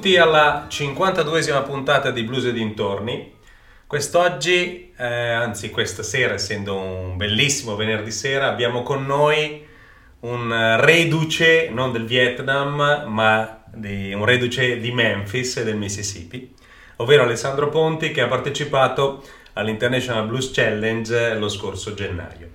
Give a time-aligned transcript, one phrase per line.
[0.00, 3.34] benvenuti alla 52esima puntata di Blues e dintorni.
[3.86, 9.66] Quest'oggi, eh, anzi questa sera, essendo un bellissimo venerdì sera, abbiamo con noi
[10.20, 16.54] un reduce, non del Vietnam, ma di, un reduce di Memphis e del Mississippi,
[16.96, 22.48] ovvero Alessandro Ponti che ha partecipato all'International Blues Challenge lo scorso gennaio.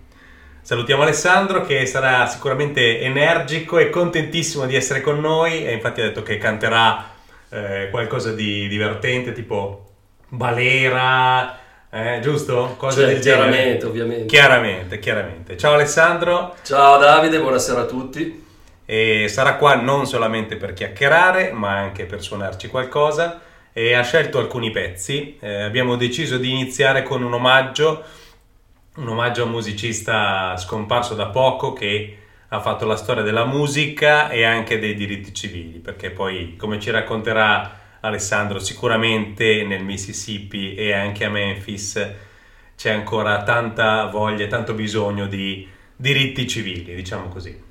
[0.61, 6.05] Salutiamo Alessandro che sarà sicuramente energico e contentissimo di essere con noi e infatti ha
[6.05, 7.13] detto che canterà
[7.55, 9.85] eh, qualcosa di divertente tipo
[10.27, 11.57] balera,
[11.89, 12.75] eh, giusto?
[12.77, 13.87] Cose cioè, del chiaramente, genere.
[13.87, 14.25] ovviamente.
[14.25, 15.57] Chiaramente, chiaramente.
[15.57, 16.55] Ciao Alessandro.
[16.63, 18.43] Ciao Davide, buonasera a tutti.
[18.85, 23.41] E sarà qua non solamente per chiacchierare, ma anche per suonarci qualcosa.
[23.71, 25.37] E ha scelto alcuni pezzi.
[25.39, 28.03] Eh, abbiamo deciso di iniziare con un omaggio
[28.95, 32.17] un omaggio a un musicista scomparso da poco che
[32.55, 36.89] ha fatto la storia della musica e anche dei diritti civili, perché poi, come ci
[36.89, 42.13] racconterà Alessandro, sicuramente nel Mississippi e anche a Memphis
[42.77, 47.61] c'è ancora tanta voglia e tanto bisogno di diritti civili, diciamo così.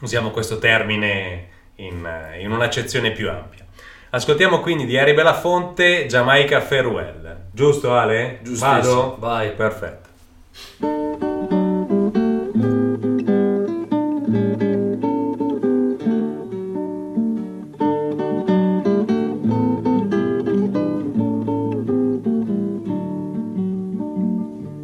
[0.00, 2.08] Usiamo questo termine in,
[2.40, 3.64] in un'accezione più ampia.
[4.10, 7.44] Ascoltiamo quindi di Harry Belafonte Jamaica Farewell.
[7.50, 8.40] Giusto Ale?
[8.42, 8.70] Giustissimo.
[8.70, 9.16] Vado?
[9.18, 9.52] Vai.
[9.52, 11.01] Perfetto.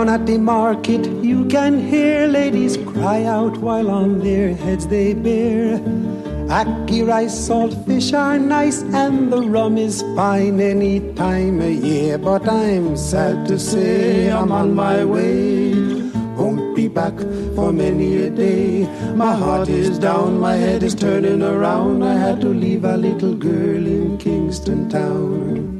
[0.00, 5.12] Down at the market you can hear ladies cry out while on their heads they
[5.12, 5.78] bear.
[6.58, 12.16] Ackee rice, salt fish are nice and the rum is fine any time of year.
[12.16, 15.74] But I'm sad to say I'm on my way.
[16.34, 17.18] Won't be back
[17.54, 18.88] for many a day.
[19.14, 22.02] My heart is down, my head is turning around.
[22.02, 25.79] I had to leave a little girl in Kingston Town.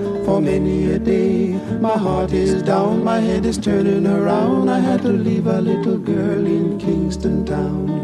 [0.31, 1.59] for many a day.
[1.81, 4.69] My heart is down, my head is turning around.
[4.69, 7.99] I had to leave a little girl in Kingston Town.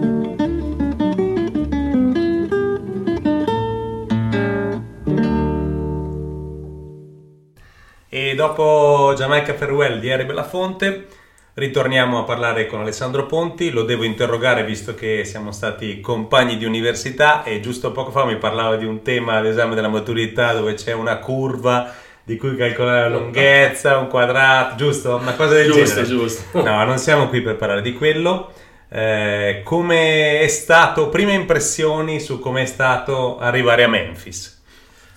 [8.09, 11.07] E dopo Jamaica Farewell di Eri Belafonte
[11.53, 16.65] ritorniamo a parlare con Alessandro Ponti, lo devo interrogare visto che siamo stati compagni di
[16.65, 20.93] università e giusto poco fa mi parlava di un tema all'esame della maturità dove c'è
[20.93, 25.15] una curva di cui calcolare la lunghezza, un quadrato, giusto?
[25.15, 26.07] Una cosa del giusto, genere.
[26.07, 28.51] Giusto, No, non siamo qui per parlare di quello.
[28.89, 34.61] Eh, come è stato, prime impressioni su come è stato arrivare a Memphis?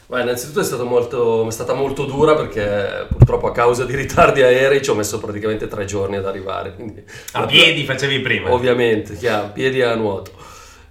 [0.07, 4.81] Beh, innanzitutto è, molto, è, stata molto dura perché purtroppo a causa di ritardi aerei
[4.81, 6.75] ci ho messo praticamente tre giorni ad arrivare.
[6.75, 7.03] Quindi,
[7.33, 8.53] a piedi facevi prima?
[8.53, 10.31] Ovviamente, chiaro, piedi a nuoto.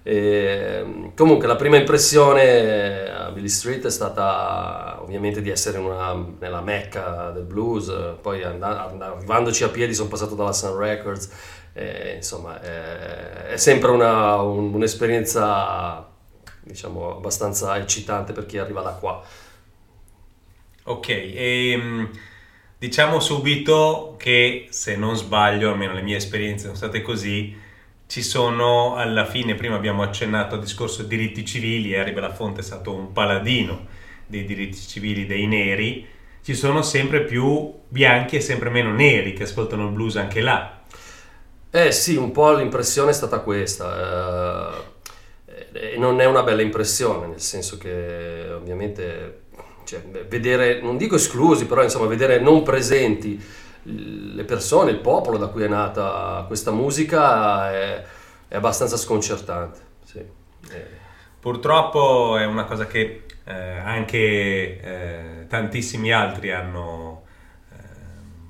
[0.03, 6.61] E, comunque la prima impressione a Billy Street è stata ovviamente di essere una, nella
[6.61, 7.91] mecca del blues,
[8.21, 11.29] poi and- and- arrivandoci a piedi sono passato dalla Sun Records,
[11.73, 16.07] e, insomma è, è sempre una, un, un'esperienza
[16.61, 19.21] diciamo abbastanza eccitante per chi arriva da qua.
[20.85, 22.09] Ok, e, ehm,
[22.77, 27.55] diciamo subito che se non sbaglio, almeno le mie esperienze sono state così,
[28.09, 32.91] ci sono alla fine, prima abbiamo accennato al discorso diritti civili, Harry Belafonte è stato
[32.91, 33.85] un paladino
[34.25, 36.07] dei diritti civili dei neri,
[36.41, 40.81] ci sono sempre più bianchi e sempre meno neri che ascoltano il blues anche là.
[41.69, 44.73] Eh sì, un po' l'impressione è stata questa.
[45.45, 49.41] Eh, non è una bella impressione, nel senso che ovviamente
[49.83, 53.39] cioè, vedere, non dico esclusi, però insomma vedere non presenti
[53.83, 58.03] le persone, il popolo da cui è nata questa musica è,
[58.47, 59.79] è abbastanza sconcertante.
[60.03, 60.17] Sì.
[60.17, 60.97] Eh.
[61.39, 67.23] Purtroppo è una cosa che eh, anche eh, tantissimi altri hanno
[67.71, 67.75] eh,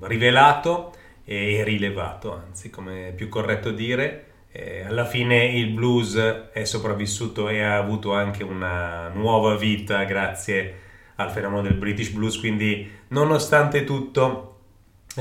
[0.07, 0.93] rivelato
[1.23, 4.25] e rilevato, anzi come è più corretto dire.
[4.51, 6.15] Eh, alla fine il blues
[6.51, 12.39] è sopravvissuto e ha avuto anche una nuova vita grazie al fenomeno del British Blues,
[12.39, 14.58] quindi nonostante tutto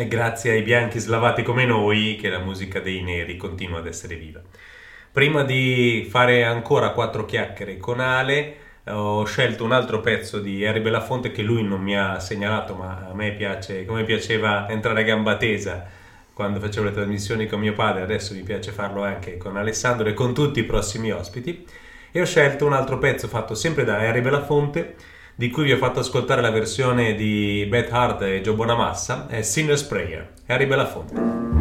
[0.01, 4.15] è grazie ai bianchi slavati come noi che la musica dei neri continua ad essere
[4.17, 4.41] viva.
[5.11, 10.81] Prima di fare ancora quattro chiacchiere con Ale, ho scelto un altro pezzo di Harry
[10.81, 15.05] Belafonte che lui non mi ha segnalato, ma a me piace, come piaceva entrare a
[15.05, 15.87] gamba tesa
[16.33, 20.15] quando facevo le trasmissioni con mio padre, adesso mi piace farlo anche con Alessandro e
[20.15, 21.67] con tutti i prossimi ospiti.
[22.13, 24.95] E ho scelto un altro pezzo fatto sempre da Harry Belafonte
[25.39, 29.43] di cui vi ho fatto ascoltare la versione di Beth Hart e Joe Bonamassa, è
[29.43, 31.58] Sinner's Prayer, Harry Belafonte.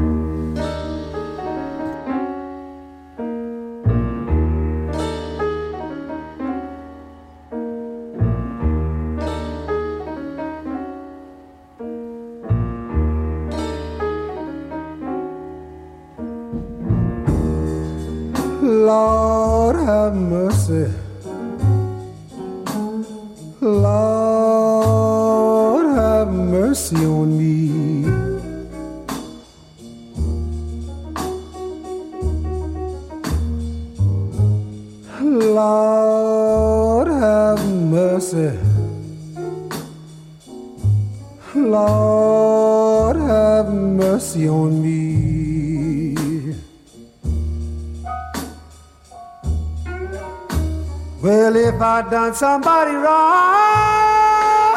[52.11, 54.75] Done somebody wrong.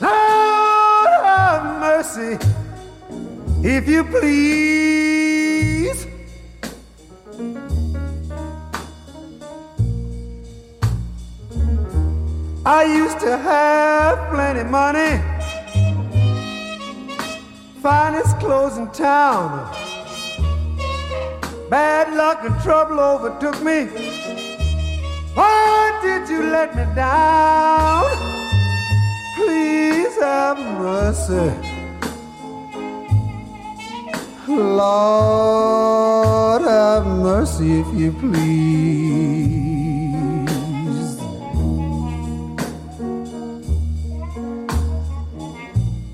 [0.00, 2.38] Lord have mercy,
[3.62, 6.06] if you please.
[12.64, 15.12] I used to have plenty money,
[17.80, 19.48] finest clothes in town.
[21.70, 23.86] Bad luck and trouble overtook me.
[25.32, 28.04] Why did you let me down?
[29.36, 31.50] Please have mercy.
[34.46, 35.82] Lord,
[36.60, 39.35] have mercy if you please.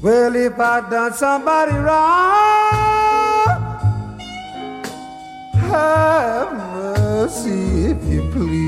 [0.02, 3.46] Well, if I done somebody wrong,
[5.54, 8.66] have mercy if you please.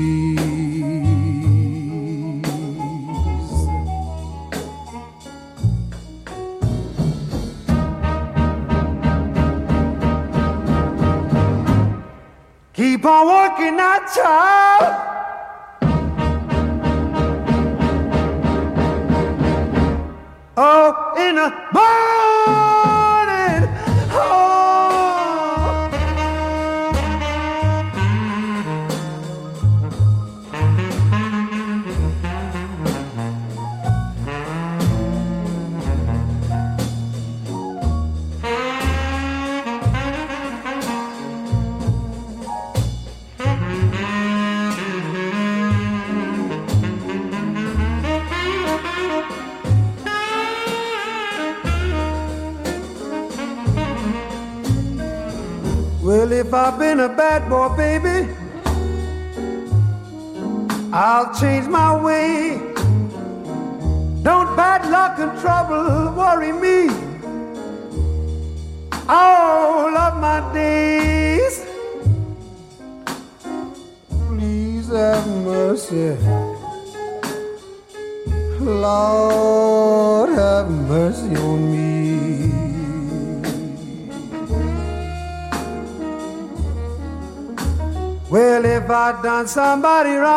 [12.71, 15.14] Keep on working that child.
[20.57, 23.04] Oh, in a morning.
[56.45, 58.31] If I've been a bad boy, baby,
[60.93, 62.59] I'll change my way.
[64.21, 66.93] Don't bad luck and trouble worry me.
[69.09, 71.65] All of my days,
[74.27, 76.15] please have mercy.
[78.61, 82.14] Lord, have mercy on me.
[88.35, 90.35] Well, if I done somebody wrong,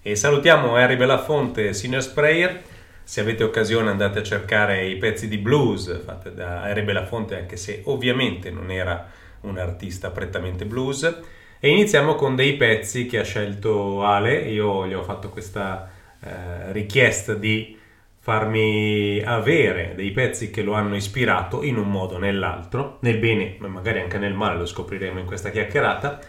[0.03, 2.63] E salutiamo Harry Belafonte, Senior Sprayer.
[3.05, 7.57] Se avete occasione andate a cercare i pezzi di blues fatti da Harry Belafonte, anche
[7.57, 11.21] se ovviamente non era un artista prettamente blues.
[11.61, 14.39] E iniziamo con dei pezzi che ha scelto Ale.
[14.51, 15.91] Io gli ho fatto questa
[16.21, 17.77] eh, richiesta di
[18.21, 23.57] farmi avere dei pezzi che lo hanno ispirato in un modo o nell'altro, nel bene,
[23.59, 26.21] ma magari anche nel male, lo scopriremo in questa chiacchierata.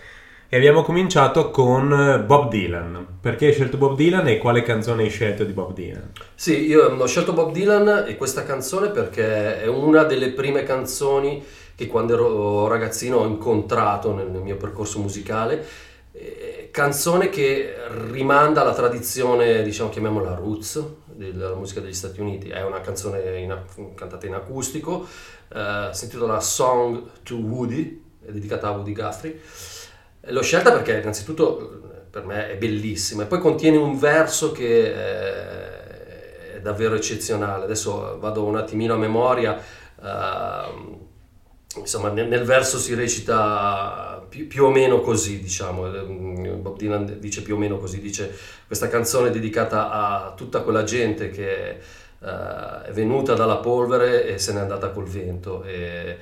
[0.51, 3.20] E abbiamo cominciato con Bob Dylan.
[3.22, 6.12] Perché hai scelto Bob Dylan e quale canzone hai scelto di Bob Dylan?
[6.34, 11.44] Sì, io ho scelto Bob Dylan e questa canzone perché è una delle prime canzoni
[11.79, 15.65] che quando ero ragazzino ho incontrato nel mio percorso musicale.
[16.12, 17.74] Eh, canzone che
[18.09, 22.50] rimanda alla tradizione, diciamo, chiamiamola roots, della musica degli Stati Uniti.
[22.50, 23.57] È una canzone in,
[23.95, 25.07] cantata in acustico,
[25.53, 29.39] eh, si intitola Song to Woody, è dedicata a Woody Guthrie.
[30.19, 34.93] L'ho scelta perché innanzitutto per me è bellissima e poi contiene un verso che
[36.55, 37.63] è davvero eccezionale.
[37.63, 39.57] Adesso vado un attimino a memoria.
[40.01, 41.07] Uh,
[41.78, 45.88] insomma, nel, nel, verso si recita più, più, o meno così, diciamo.
[46.58, 48.36] Bob Dylan dice più o meno così, dice
[48.66, 51.78] questa canzone è dedicata a tutta quella gente che
[52.20, 55.64] uh, è venuta dalla polvere e se n'è andata col vento.
[55.64, 56.18] E,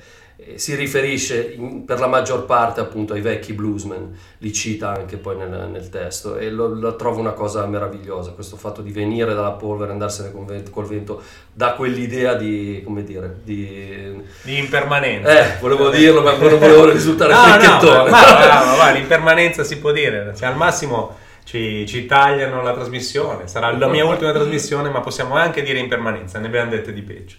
[0.54, 5.36] si riferisce in, per la maggior parte appunto ai vecchi bluesmen, li cita anche poi
[5.36, 6.36] nel, nel testo.
[6.36, 10.30] E lo, lo, trovo una cosa meravigliosa, questo fatto di venire dalla polvere e andarsene
[10.30, 14.22] col vento, col vento dà quell'idea di, come dire, di...
[14.42, 15.56] Di impermanenza.
[15.56, 19.78] Eh, volevo dirlo ma non volevo risultare no, no, ma, ma, ma, ma, l'impermanenza si
[19.78, 24.88] può dire, cioè, al massimo ci, ci, tagliano la trasmissione, sarà la mia ultima trasmissione
[24.88, 27.36] ma possiamo anche dire impermanenza, ne abbiamo dette di peggio.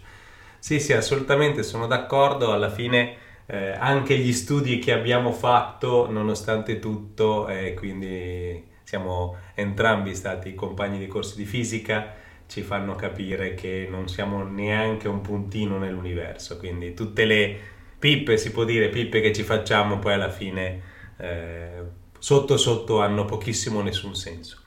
[0.60, 2.51] Sì, sì, assolutamente sono d'accordo.
[2.51, 10.16] Alla fine eh, anche gli studi che abbiamo fatto, nonostante tutto, eh, quindi siamo entrambi
[10.16, 12.13] stati compagni di corsi di fisica,
[12.48, 16.58] ci fanno capire che non siamo neanche un puntino nell'universo.
[16.58, 17.58] Quindi tutte le
[17.98, 20.82] pippe, si può dire, pippe che ci facciamo, poi alla fine
[21.18, 21.70] eh,
[22.18, 24.58] sotto sotto hanno pochissimo nessun senso.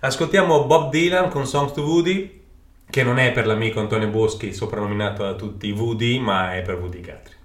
[0.00, 2.42] Ascoltiamo Bob Dylan con Songs to Woody
[2.90, 7.00] che non è per l'amico Antonio Boschi, soprannominato da tutti Woody, ma è per Woody
[7.00, 7.42] Guthrie.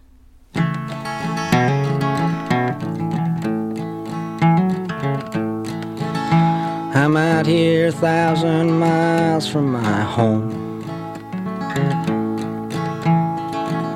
[6.93, 10.83] I'm out here a thousand miles from my home.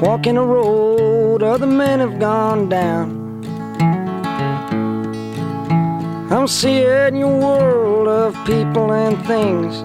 [0.01, 3.21] Walking a road other men have gone down.
[6.31, 9.83] I'm seeing your world of people and things.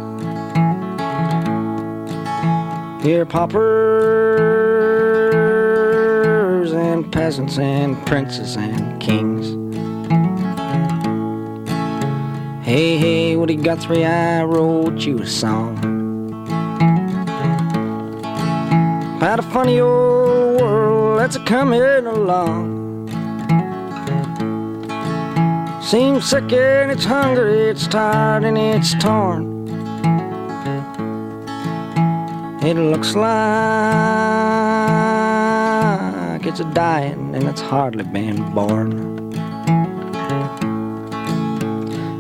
[3.09, 3.63] Here, paupers
[6.73, 9.57] and peasants and princes and kings.
[12.63, 15.79] Hey, hey, Woody Guthrie, I wrote you a song
[19.17, 23.09] about a funny old world that's a coming along.
[25.83, 29.48] Seems sick and it's hungry, it's tired and it's torn.
[32.69, 33.25] It looks like
[36.45, 39.33] it's a dying and it's hardly been born.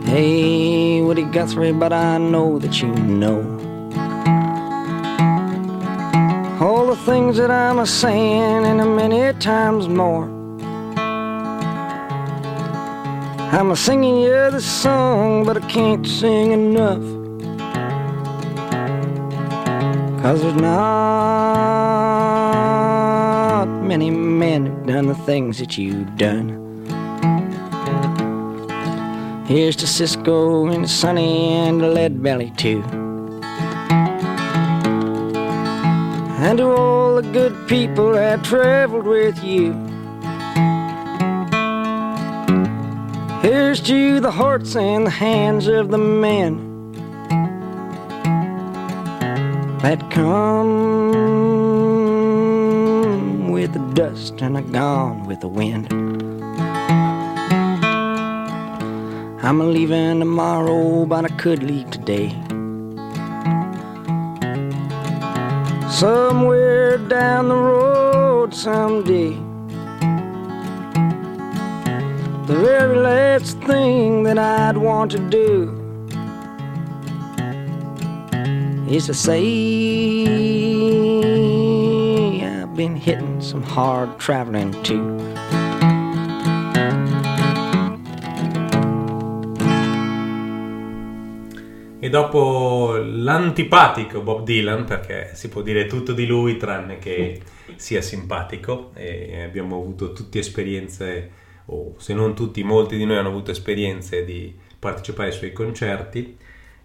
[0.05, 3.43] Hey, Woody Guthrie, but I know that you know
[6.63, 10.25] all the things that I'm a saying and a many times more.
[13.53, 17.18] I'm a singing you this song, but I can't sing enough.
[20.29, 20.75] Cause there's not
[23.81, 26.85] many men who've done the things that you've done.
[29.47, 32.83] Here's to Cisco and Sonny and Lead Belly too.
[36.43, 39.73] And to all the good people that traveled with you.
[43.41, 46.68] Here's to the hearts and the hands of the men
[49.83, 50.73] that come
[53.53, 55.87] with the dust and are gone with the wind.
[59.45, 62.31] I'm leaving tomorrow, but I could leave today.
[65.89, 69.31] Somewhere down the road someday.
[72.47, 75.78] The very last thing that I'd want to do
[78.91, 79.39] is to say
[82.43, 85.17] I've been hitting some hard traveling too.
[92.01, 97.43] E dopo l'antipatico Bob Dylan, perché si può dire tutto di lui tranne che
[97.77, 101.31] sia simpatico, e abbiamo avuto tutte esperienze,
[101.67, 106.37] o se non tutti, molti di noi hanno avuto esperienze di partecipare ai suoi concerti,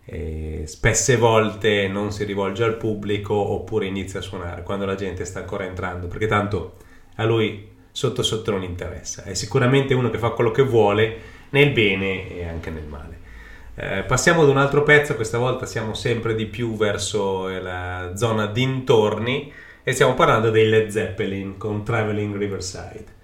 [0.05, 5.25] e spesse volte non si rivolge al pubblico oppure inizia a suonare quando la gente
[5.25, 6.77] sta ancora entrando, perché tanto
[7.15, 11.17] a lui sotto sotto non interessa, è sicuramente uno che fa quello che vuole
[11.49, 13.21] nel bene e anche nel male.
[13.75, 18.45] Eh, passiamo ad un altro pezzo, questa volta siamo sempre di più verso la zona
[18.45, 19.51] dintorni
[19.83, 23.21] e stiamo parlando dei Led Zeppelin con Traveling Riverside.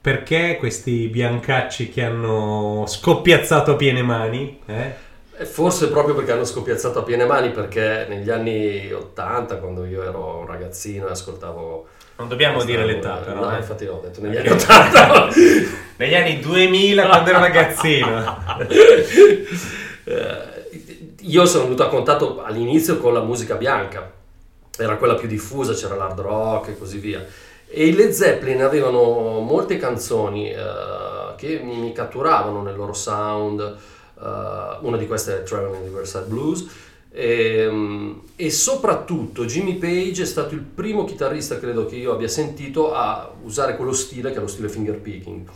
[0.00, 4.60] Perché questi biancacci che hanno scoppiazzato a piene mani?
[4.66, 5.06] Eh?
[5.44, 10.38] Forse proprio perché hanno scoppiazzato a piene mani, perché negli anni 80, quando io ero
[10.38, 11.86] un ragazzino e ascoltavo...
[12.16, 13.44] Non dobbiamo dire l'età, però.
[13.44, 13.58] No, eh.
[13.58, 15.28] infatti l'ho detto negli anni 80.
[15.96, 18.36] negli anni 2000, quando ero ragazzino.
[20.08, 20.58] Eh,
[21.20, 24.10] io sono venuto a contatto all'inizio con la musica bianca,
[24.78, 27.24] era quella più diffusa, c'era l'hard rock e così via.
[27.66, 33.76] E i Led Zeppelin avevano molte canzoni uh, che mi, catturavano nel loro sound,
[34.20, 36.66] uh, una di queste è Traveling Universal Blues,
[37.10, 42.28] e, um, e, soprattutto Jimmy Page è stato il primo chitarrista, credo che io abbia
[42.28, 45.48] sentito, a usare quello stile che è lo stile finger picking.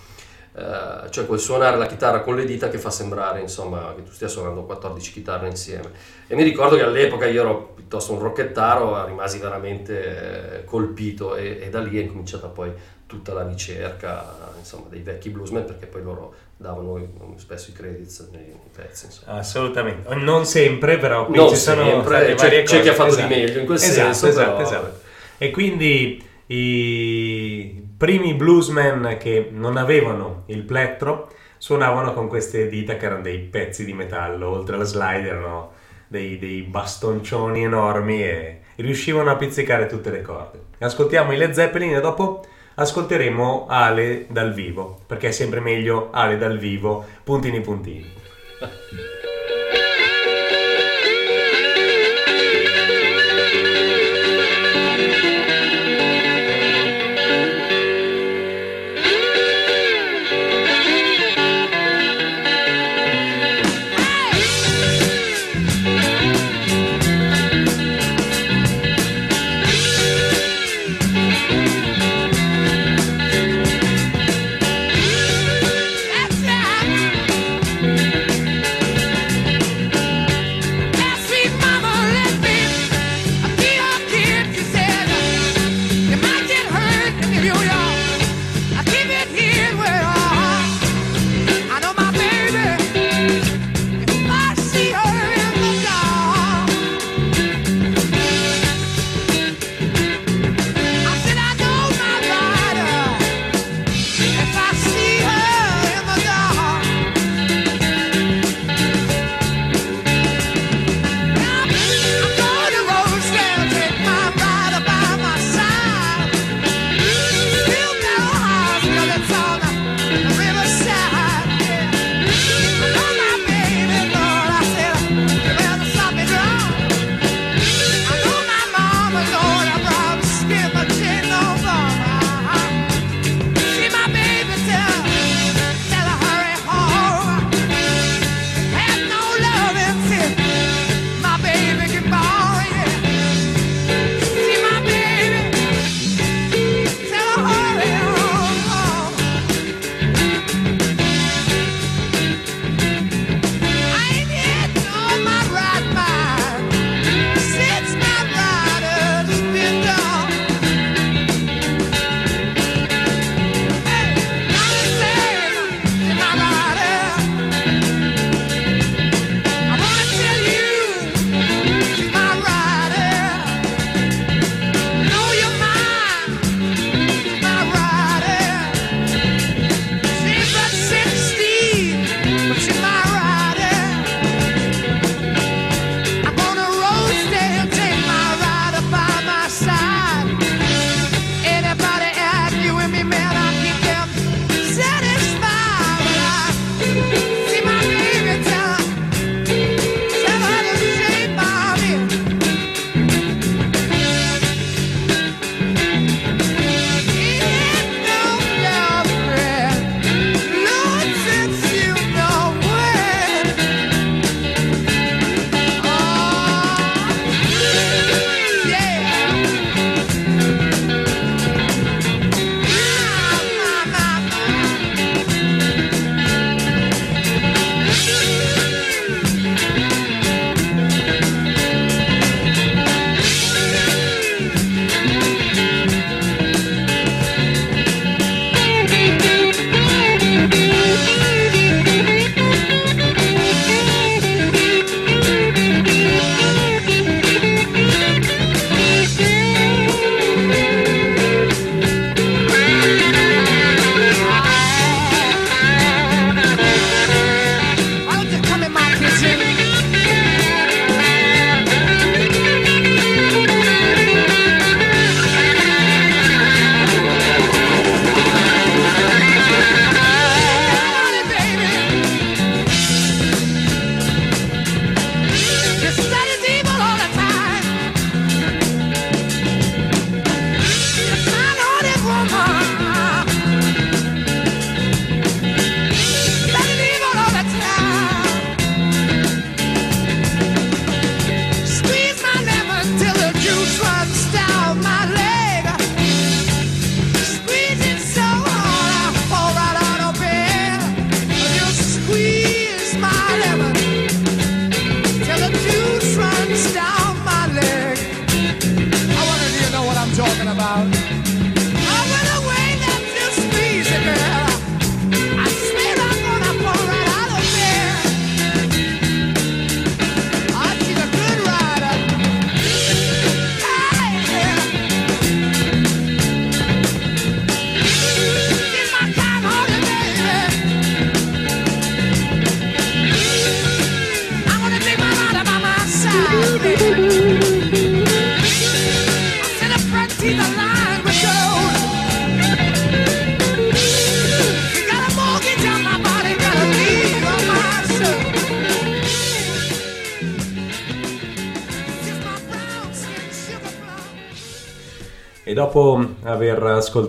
[0.54, 4.12] Uh, cioè quel suonare la chitarra con le dita che fa sembrare insomma che tu
[4.12, 5.90] stia suonando 14 chitarre insieme
[6.26, 11.58] e mi ricordo che all'epoca io ero piuttosto un rocchettaro rimasi veramente eh, colpito e,
[11.58, 12.70] e, da lì è cominciata poi
[13.12, 14.24] tutta la ricerca
[14.56, 16.98] insomma dei vecchi bluesmen perché poi loro davano
[17.36, 19.38] spesso i credits nei, nei pezzi insomma.
[19.38, 23.26] assolutamente non sempre però qui non ci sono sempre, c'è, c'è chi ha fatto esatto.
[23.26, 24.62] di meglio in quel esatto, senso esatto, però...
[24.62, 25.00] esatto.
[25.36, 33.04] e quindi i primi bluesmen che non avevano il plettro suonavano con queste dita che
[33.06, 35.72] erano dei pezzi di metallo, oltre alla slide erano
[36.08, 40.60] dei, dei bastoncioni enormi e riuscivano a pizzicare tutte le corde.
[40.78, 42.44] Ascoltiamo i Led Zeppelin e dopo
[42.74, 48.12] ascolteremo Ale dal vivo, perché è sempre meglio Ale dal vivo, puntini puntini.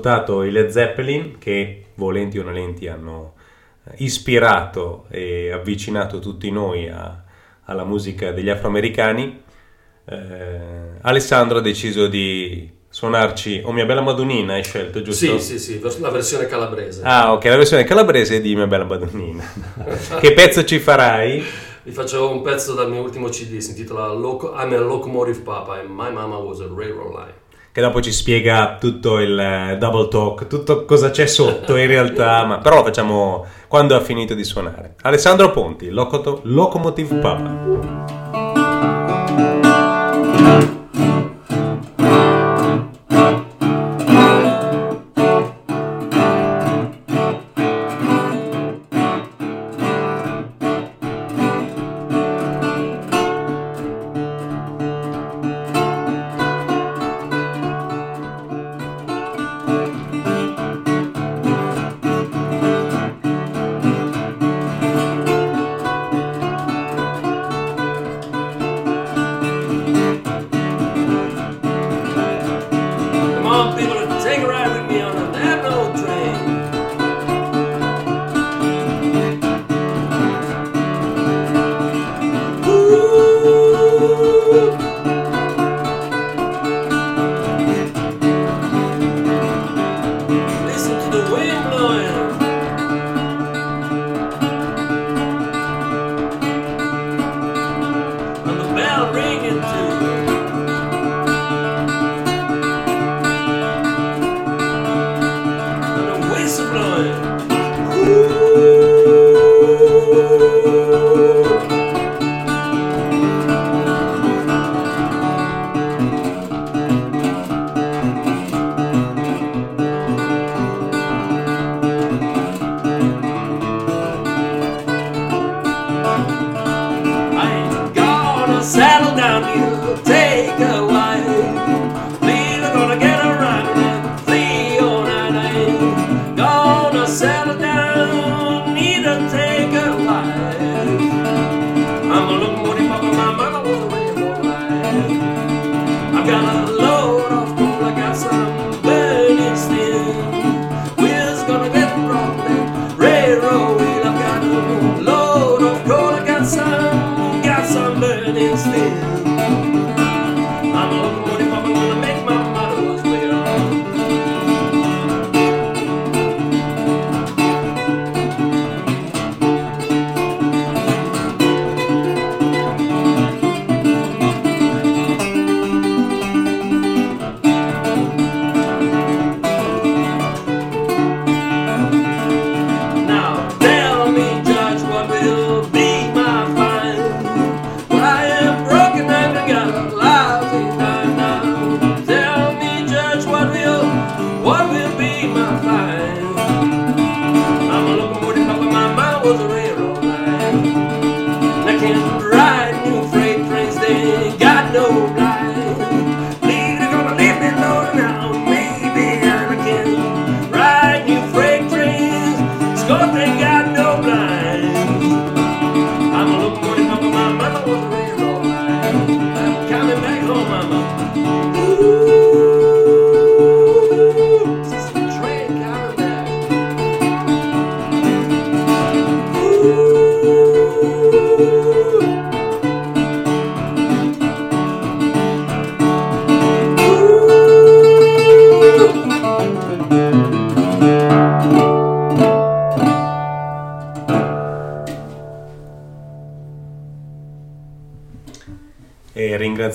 [0.03, 3.33] ascoltato i Led Zeppelin, che volenti o nolenti hanno
[3.85, 7.23] eh, ispirato e avvicinato tutti noi a-
[7.65, 9.41] alla musica degli afroamericani,
[10.05, 10.59] eh,
[11.01, 15.39] Alessandro ha deciso di suonarci O mia bella Madonnina, hai scelto, giusto?
[15.39, 17.01] Sì, sì, sì, la versione calabrese.
[17.03, 19.43] Ah, ok, la versione calabrese di Mia bella Madonnina.
[20.19, 21.43] che pezzo ci farai?
[21.83, 25.89] Vi faccio un pezzo dal mio ultimo CD, si intitola I'm a Locomotive Papa and
[25.89, 27.42] My Mama was a Railroad Line.
[27.73, 32.45] Che dopo ci spiega tutto il eh, double talk, tutto cosa c'è sotto in realtà,
[32.45, 34.93] ma però lo facciamo quando ha finito di suonare.
[35.01, 38.22] Alessandro Ponti, Locomotive Papa.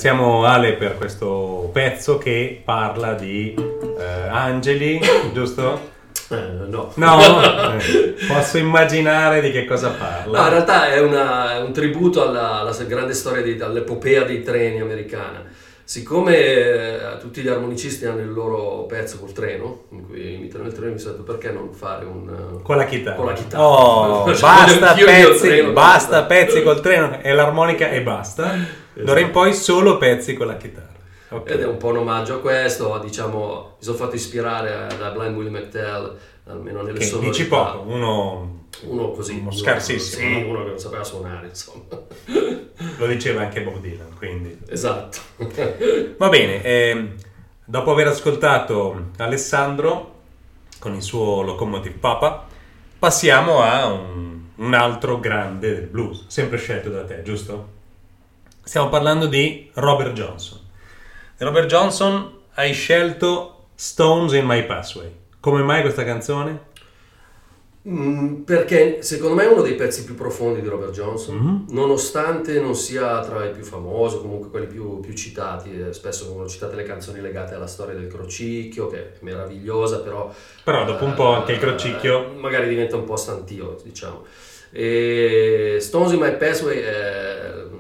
[0.02, 3.52] Ringraziamo Ale per questo pezzo che parla di
[3.98, 5.00] eh, angeli,
[5.32, 5.96] giusto?
[6.30, 6.37] Eh,
[6.68, 6.92] no.
[6.94, 7.18] No,
[7.78, 10.48] Eh, posso immaginare di che cosa No, in parla.
[10.50, 15.42] realtà è, una- è un tributo alla, alla grande storia di- all'epopea dei treni americana.
[15.82, 20.72] Siccome eh, tutti gli armonicisti hanno il loro pezzo col treno, in cui imitano il
[20.74, 22.28] treno, mi sono detto perché non fare un...
[22.58, 23.16] eh, Con la chitarra.
[23.16, 23.64] Con la chitarra.
[23.66, 26.24] Oh, Faccio basta pezzi, treno basta chitarra.
[26.26, 28.54] pezzi col treno e l'armonica e basta.
[29.04, 30.87] D'ora in poi solo pezzi con la chitarra.
[31.30, 31.50] Ok.
[31.50, 35.37] Ed è un po' un omaggio a questo, diciamo, mi sono fatto ispirare da Blind
[35.37, 37.30] Willie McTell, almeno nelle Che sonorità.
[37.32, 39.32] dici poco, uno Uno così.
[39.32, 40.48] Uno uno- scarsissimo, Sì, no?
[40.48, 41.82] uno che non sapeva suonare, insomma.
[42.98, 44.58] lo diceva anche Bob Dylan, quindi.
[44.68, 45.18] esatto.
[46.16, 47.14] Va bene, ehm,
[47.70, 50.14] Dopo aver ascoltato Alessandro
[50.78, 52.46] con il suo Locomotive Papa,
[52.98, 57.76] passiamo a un, un altro grande del blues, sempre scelto da te, giusto?
[58.68, 60.59] Stiamo parlando di Robert Johnson.
[61.38, 65.11] Di Robert Johnson hai scelto Stones in My Pathway.
[65.40, 66.66] Come mai questa canzone?
[67.88, 71.64] Mm, perché secondo me è uno dei pezzi più profondi di Robert Johnson, Mhm.
[71.70, 76.26] nonostante non sia tra i più famosi, o comunque quelli più, più citati, eh, spesso
[76.26, 80.31] vengono citate le canzoni legate alla storia del crocicchio, che è meravigliosa, però...
[80.62, 82.35] Però dopo un po' anche il eh, crocicchio...
[82.37, 84.26] magari diventa un po' stantio, diciamo.
[84.70, 87.76] E Stones in My Pathway eh,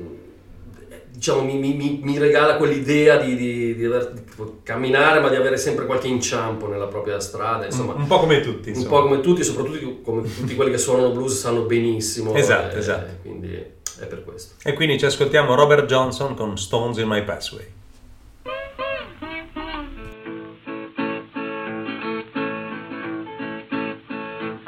[1.18, 4.22] diciamo, mi, mi- mi- mi regala quell'idea di, di- di aver- di
[4.62, 7.94] camminare, ma di avere sempre qualche inciampo nella propria strada, insomma.
[7.94, 8.96] un po' come tutti, Un insomma.
[8.96, 12.34] po' come tutti, soprattutto come tutti quelli che suonano blues sanno benissimo.
[12.34, 13.14] Esatto, eh, esatto.
[13.22, 14.54] Quindi è per questo.
[14.62, 17.66] E quindi ci ascoltiamo Robert Johnson con Stones in My Pathway.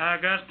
[0.02, 0.48] I got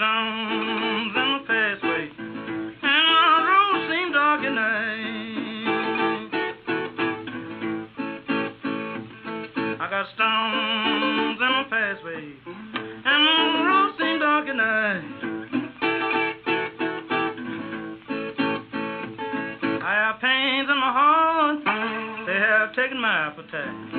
[14.49, 15.03] at night.
[19.81, 21.59] I have pains in my heart,
[22.25, 23.98] they have taken my appetite.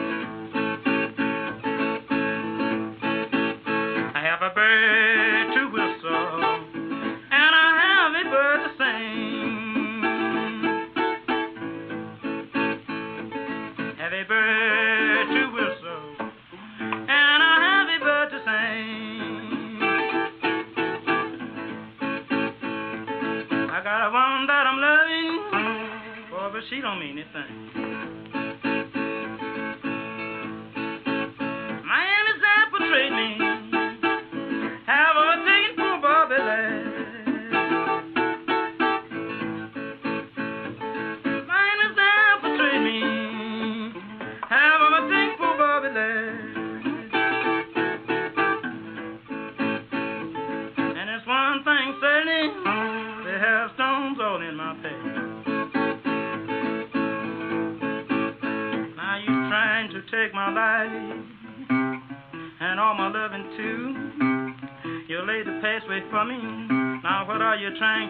[67.81, 68.10] train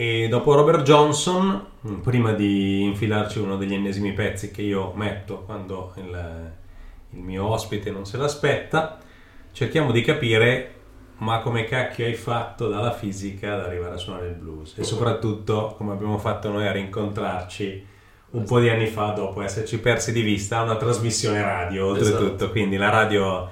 [0.00, 1.60] E dopo Robert Johnson,
[2.04, 6.52] prima di infilarci uno degli ennesimi pezzi che io metto quando il,
[7.14, 8.98] il mio ospite non se l'aspetta,
[9.50, 10.74] cerchiamo di capire
[11.16, 15.74] ma come cacchio hai fatto dalla fisica ad arrivare a suonare il blues e soprattutto
[15.76, 17.86] come abbiamo fatto noi a rincontrarci
[18.30, 22.24] un po' di anni fa dopo esserci persi di vista a una trasmissione radio oltretutto,
[22.34, 22.50] Esatto.
[22.52, 23.48] quindi la radio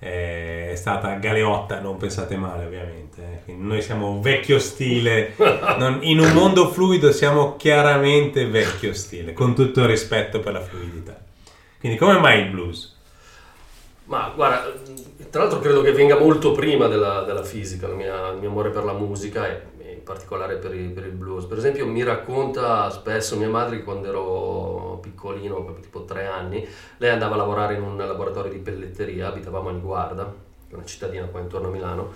[0.00, 3.44] è stata galeotta, non pensate male ovviamente, eh.
[3.44, 5.34] Quindi noi siamo vecchio stile,
[5.78, 10.60] non- in un mondo fluido siamo chiaramente vecchio stile, con tutto il rispetto per la
[10.62, 11.20] fluidità.
[11.78, 12.96] Quindi come mai il blues?
[14.04, 14.72] Ma guarda,
[15.30, 18.84] tra l'altro credo che venga molto prima della, della fisica, mia- il mio amore per
[18.84, 19.60] la musica e
[20.00, 21.44] in particolare per il, per il blues.
[21.44, 26.66] Per esempio mi racconta spesso mia madre che quando ero piccolino, proprio tipo tre anni,
[26.96, 29.72] lei andava a lavorare in un laboratorio di pelletteria, abitavamo a
[30.68, 32.12] è una cittadina qua intorno a Milano,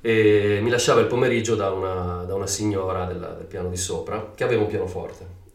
[0.00, 4.32] e mi lasciava il pomeriggio da una, da una signora della- del piano di sopra
[4.34, 5.45] che aveva un pianoforte.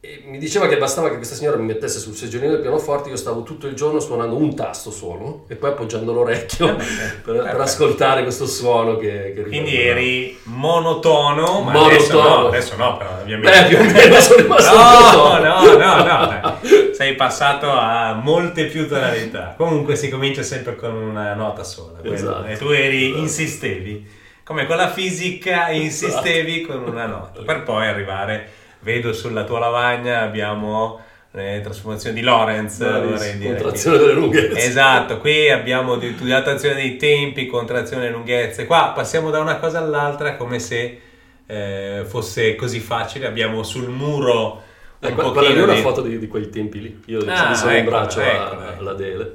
[0.00, 3.16] E mi diceva che bastava che questa signora mi mettesse sul seggiolino del pianoforte, io
[3.16, 6.86] stavo tutto il giorno suonando un tasto solo e poi appoggiando l'orecchio per,
[7.24, 7.62] per perfetto.
[7.62, 11.86] ascoltare questo suono che, che Quindi eri monotono, ma Monotono.
[11.86, 13.60] adesso no, adesso no però ovviamente.
[13.60, 16.58] Beh, più o meno sono rimasto No, no, no, no,
[16.92, 19.54] sei passato a molte più tonalità.
[19.56, 21.98] Comunque si comincia sempre con una nota sola.
[22.04, 22.44] Esatto.
[22.46, 23.20] E tu eri, Esatto.
[23.20, 24.08] insistevi,
[24.44, 30.20] come con la fisica insistevi con una nota, per poi arrivare, vedo sulla tua lavagna
[30.22, 31.00] abbiamo
[31.32, 33.54] le trasformazioni di Lorenz, vorrei dire.
[33.54, 34.58] Contrazione delle lunghezze.
[34.66, 38.66] Esatto, qui abbiamo di- dilatazione dei tempi, contrazione delle lunghezze.
[38.66, 41.00] Qua passiamo da una cosa all'altra come se
[41.46, 43.26] eh, fosse così facile.
[43.26, 44.62] Abbiamo sul muro
[45.00, 47.00] un Eh, pochino è una di- foto di, di quei tempi lì.
[47.06, 48.80] Io Ah, mi sono in eccola, braccio a- eccola, ecco.
[48.80, 49.30] alla Dele.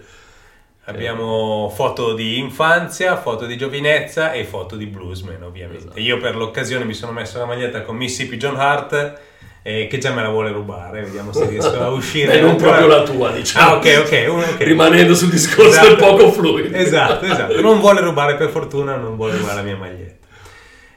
[0.86, 5.84] Abbiamo foto di infanzia, foto di giovinezza e foto di bluesman ovviamente.
[5.86, 6.00] Esatto.
[6.00, 9.20] Io per l'occasione mi sono messo la maglietta con Mississippi John Hart
[9.64, 12.34] eh, che già me la vuole rubare, vediamo se riesco a uscire.
[12.34, 12.70] Beh, non ancora.
[12.78, 13.70] proprio la tua, diciamo.
[13.70, 14.58] Ah ok ok, uno- ok.
[14.64, 15.88] Rimanendo sul discorso Esatto.
[15.88, 16.76] del poco fluido.
[16.78, 17.60] Esatto, esatto.
[17.62, 20.28] Non vuole rubare per fortuna, non vuole rubare la mia maglietta.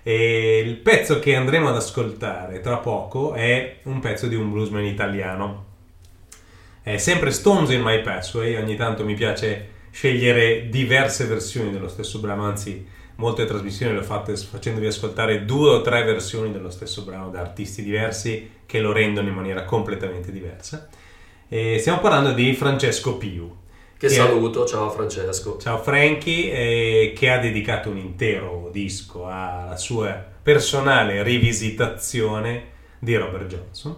[0.03, 4.85] E il pezzo che andremo ad ascoltare tra poco è un pezzo di un bluesman
[4.85, 5.65] italiano.
[6.83, 12.21] È sempre Stones in My Passway, ogni tanto mi piace scegliere diverse versioni dello stesso
[12.21, 12.87] brano, anzi
[13.17, 17.41] molte trasmissioni le ho fatte facendovi ascoltare due o tre versioni dello stesso brano da
[17.41, 20.89] artisti diversi che lo rendono in maniera completamente diversa.
[21.49, 23.55] E stiamo parlando di Francesco Piu.
[23.99, 25.57] Che Che- saluto, ciao Francesco.
[25.59, 33.47] Ciao Frankie, eh, che ha dedicato un intero disco alla sua personale rivisitazione di Robert
[33.47, 33.97] Johnson,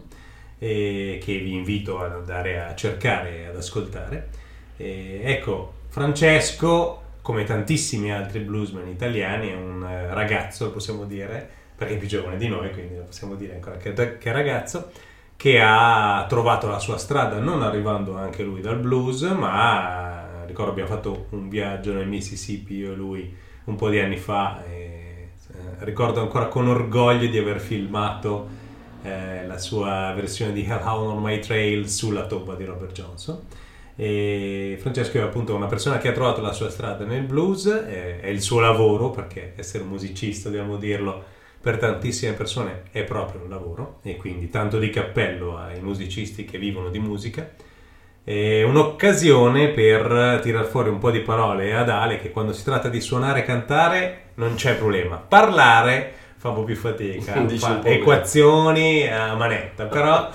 [0.58, 4.28] eh, che vi invito ad andare a cercare e ad ascoltare.
[4.76, 11.96] Eh, ecco, Francesco, come tantissimi altri bluesman italiani, è un eh, ragazzo, possiamo dire, perché
[11.96, 14.90] è più giovane di noi, quindi lo possiamo dire ancora che, che ragazzo,
[15.36, 20.88] che ha trovato la sua strada non arrivando anche lui dal blues, ma ricordo abbiamo
[20.88, 25.28] fatto un viaggio nel Mississippi io e lui un po' di anni fa e eh,
[25.80, 28.48] ricordo ancora con orgoglio di aver filmato
[29.02, 33.38] eh, la sua versione di Hellhound on My Trail sulla tomba di Robert Johnson.
[34.00, 38.28] E Francesco è appunto una persona che ha trovato la sua strada nel blues, è
[38.28, 41.20] il suo lavoro, perché essere musicista, dobbiamo dirlo,
[41.60, 46.58] per tantissime persone è proprio un lavoro e quindi tanto di cappello ai musicisti che
[46.58, 47.50] vivono di musica.
[48.22, 52.88] È un'occasione per tirar fuori un po' di parole ad Ale che quando si tratta
[52.88, 55.16] di suonare e cantare non c'è problema.
[55.16, 60.30] Parlare fa un po' più fatica, Dici fa equazioni a manetta, però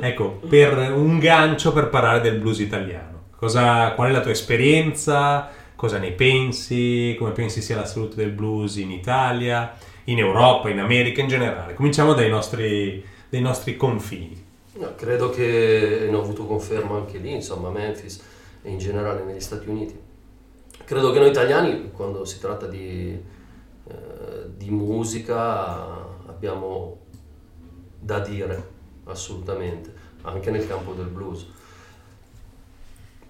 [0.00, 3.10] ecco, per un gancio per parlare del blues italiano.
[3.36, 5.50] Cosa, qual è la tua esperienza?
[5.76, 7.14] Cosa ne pensi?
[7.18, 9.74] Come pensi sia la salute del blues in Italia,
[10.04, 11.74] in Europa, in America in generale?
[11.74, 14.42] Cominciamo dai nostri, dai nostri confini.
[14.74, 18.22] No, credo che ne ho avuto conferma anche lì, insomma, a Memphis
[18.62, 19.98] e in generale negli Stati Uniti.
[20.84, 23.20] Credo che noi italiani, quando si tratta di, eh,
[24.56, 25.84] di musica,
[26.26, 27.00] abbiamo
[27.98, 28.70] da dire,
[29.04, 29.92] assolutamente,
[30.22, 31.46] anche nel campo del blues.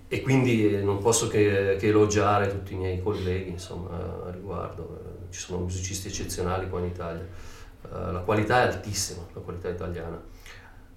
[0.08, 5.00] E quindi eh, non posso che, che elogiare tutti i miei colleghi, insomma, a riguardo.
[5.30, 7.22] Ci sono musicisti eccezionali qua in Italia.
[7.22, 10.20] Eh, La qualità è altissima, la qualità italiana.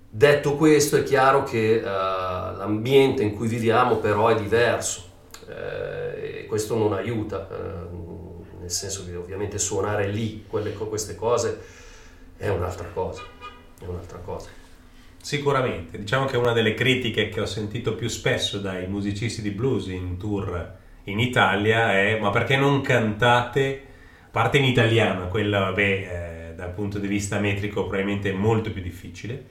[0.09, 5.13] Detto questo, è chiaro che eh, l'ambiente in cui viviamo però è diverso
[5.47, 7.47] e questo non aiuta,
[8.66, 11.61] nel senso che ovviamente suonare lì quelle queste cose
[12.36, 13.22] è un'altra cosa,
[13.80, 14.49] è un'altra cosa.
[15.22, 19.86] Sicuramente, diciamo che una delle critiche che ho sentito più spesso dai musicisti di blues
[19.88, 23.80] in tour in Italia è ma perché non cantate,
[24.32, 28.82] parte in italiano, quella vabbè, eh, dal punto di vista metrico probabilmente è molto più
[28.82, 29.45] difficile,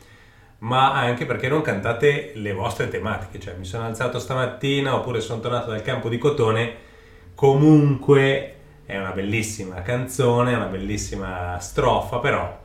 [0.59, 5.41] ma anche perché non cantate le vostre tematiche, cioè mi sono alzato stamattina oppure sono
[5.41, 6.75] tornato dal campo di cotone,
[7.37, 8.55] comunque
[8.87, 12.63] è una bellissima canzone, una bellissima strofa, però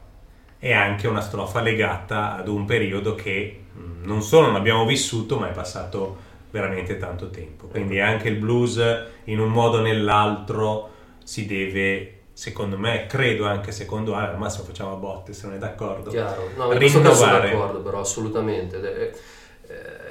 [0.57, 5.37] è anche una strofa legata ad un periodo che mh, non solo non abbiamo vissuto,
[5.39, 7.67] ma è passato veramente tanto tempo.
[7.67, 8.81] Quindi anche il blues,
[9.25, 10.89] in un modo o nell'altro,
[11.23, 15.55] si deve, secondo me, credo anche secondo Ale, al massimo facciamo a botte se non
[15.55, 17.49] è d'accordo, Chiaro, no, caso sono rinnovare.
[17.51, 18.79] d'accordo, però assolutamente.
[18.81, 19.11] È-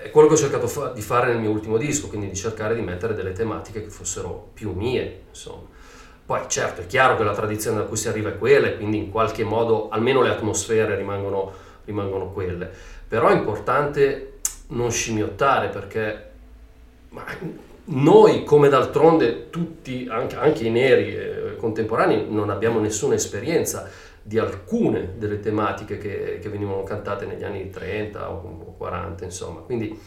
[0.05, 2.75] è quello che ho cercato fa- di fare nel mio ultimo disco, quindi di cercare
[2.75, 5.67] di mettere delle tematiche che fossero più mie, insomma.
[6.29, 8.99] Poi certo è chiaro che la tradizione da cui si arriva è quella e quindi
[8.99, 11.51] in qualche modo almeno le atmosfere rimangono,
[11.87, 12.71] rimangono quelle.
[13.09, 16.31] Però è importante non scimmiottare perché
[17.85, 23.89] noi come d'altronde tutti, anche, anche i neri eh, contemporanei, non abbiamo nessuna esperienza
[24.21, 29.61] di alcune delle tematiche che, che venivano cantate negli anni 30 o 40, insomma.
[29.61, 29.99] Quindi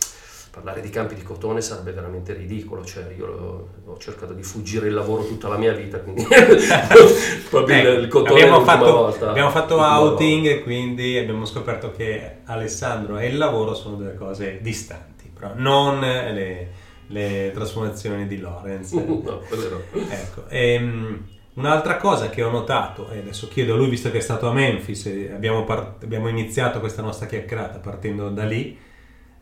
[0.52, 4.88] parlare di campi di cotone sarebbe veramente ridicolo, cioè io lo- ho cercato di fuggire
[4.88, 6.26] il lavoro tutta la mia vita, quindi
[7.50, 9.30] proprio il- Ecco, il cotone abbiamo fatto, volta.
[9.30, 14.60] abbiamo fatto outing e quindi abbiamo scoperto che Alessandro e il lavoro sono due cose
[14.62, 16.68] distanti, però non le,
[17.08, 18.92] le trasformazioni di Lorenz.
[19.02, 20.02] No, quello no.
[20.10, 24.22] Ecco, ehm, un'altra cosa che ho notato, e adesso chiedo a lui, visto che è
[24.22, 28.78] stato a Memphis, e abbiamo, par- abbiamo iniziato questa nostra chiacchierata partendo da lì,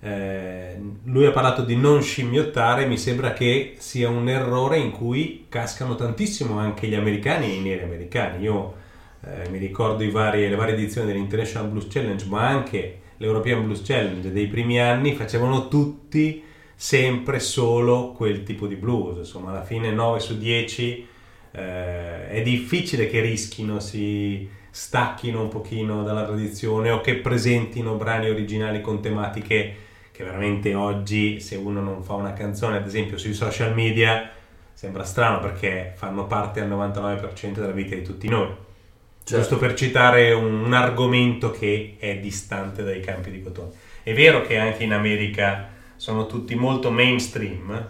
[0.01, 5.45] eh, lui ha parlato di non scimmiottare, mi sembra che sia un errore in cui
[5.49, 8.43] cascano tantissimo anche gli americani e i neri americani.
[8.43, 8.73] Io
[9.21, 14.31] eh, mi ricordo vari- le varie edizioni dell'International Blues Challenge, ma anche l'European Blues Challenge
[14.31, 16.43] dei primi anni facevano tutti
[16.73, 19.17] sempre solo quel tipo di blues.
[19.17, 21.07] Insomma, alla fine 9 su 10
[21.51, 28.29] eh, è difficile che rischino, si stacchino un pochino dalla tradizione o che presentino brani
[28.29, 29.87] originali con tematiche
[30.19, 34.29] che veramente oggi se uno non fa una canzone ad esempio sui social media
[34.73, 38.47] sembra strano perché fanno parte al 99% della vita di tutti noi.
[39.23, 39.37] Certo.
[39.37, 43.69] Giusto per citare un, un argomento che è distante dai campi di cotone.
[44.03, 47.87] È vero che anche in America sono tutti molto mainstream,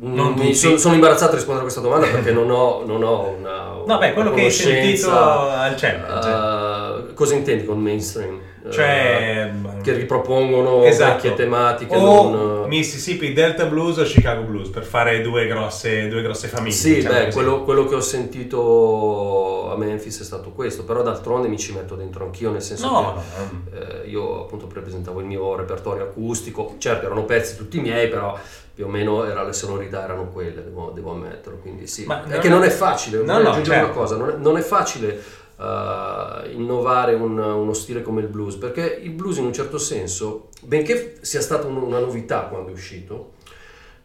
[0.00, 0.46] Non tutti.
[0.48, 3.74] mi sono, sono imbarazzato a rispondere a questa domanda perché non ho, non ho una.
[3.86, 7.10] No, beh, quello una che hai sentito al challenge.
[7.10, 8.40] eh, cosa intendi con mainstream?
[8.70, 11.14] Cioè, Eh, che ripropongono Esatto.
[11.14, 11.94] vecchie tematiche.
[11.96, 16.74] o non- Mississippi Delta Blues o Chicago Blues per fare due grosse, due grosse famiglie.
[16.74, 21.48] Sì, diciamo beh, quello, quello che ho sentito a Memphis è stato questo, però d'altronde
[21.48, 23.22] mi ci metto dentro anch'io, nel senso No,
[23.70, 28.36] che eh, io appunto presentavo il mio repertorio acustico, certo erano pezzi tutti miei, però
[28.74, 32.04] più o meno era, le sonorità erano quelle, devo, devo ammetterlo, quindi sì.
[32.06, 33.84] Ma è non che è- non è facile, No, no, aggiungere certo.
[33.84, 35.20] una cosa, non è, non è facile
[35.58, 40.48] eh, innovare un- uno stile come il blues, perché il blues in un certo senso,
[40.62, 43.32] benché sia stata un- una novità quando è uscito,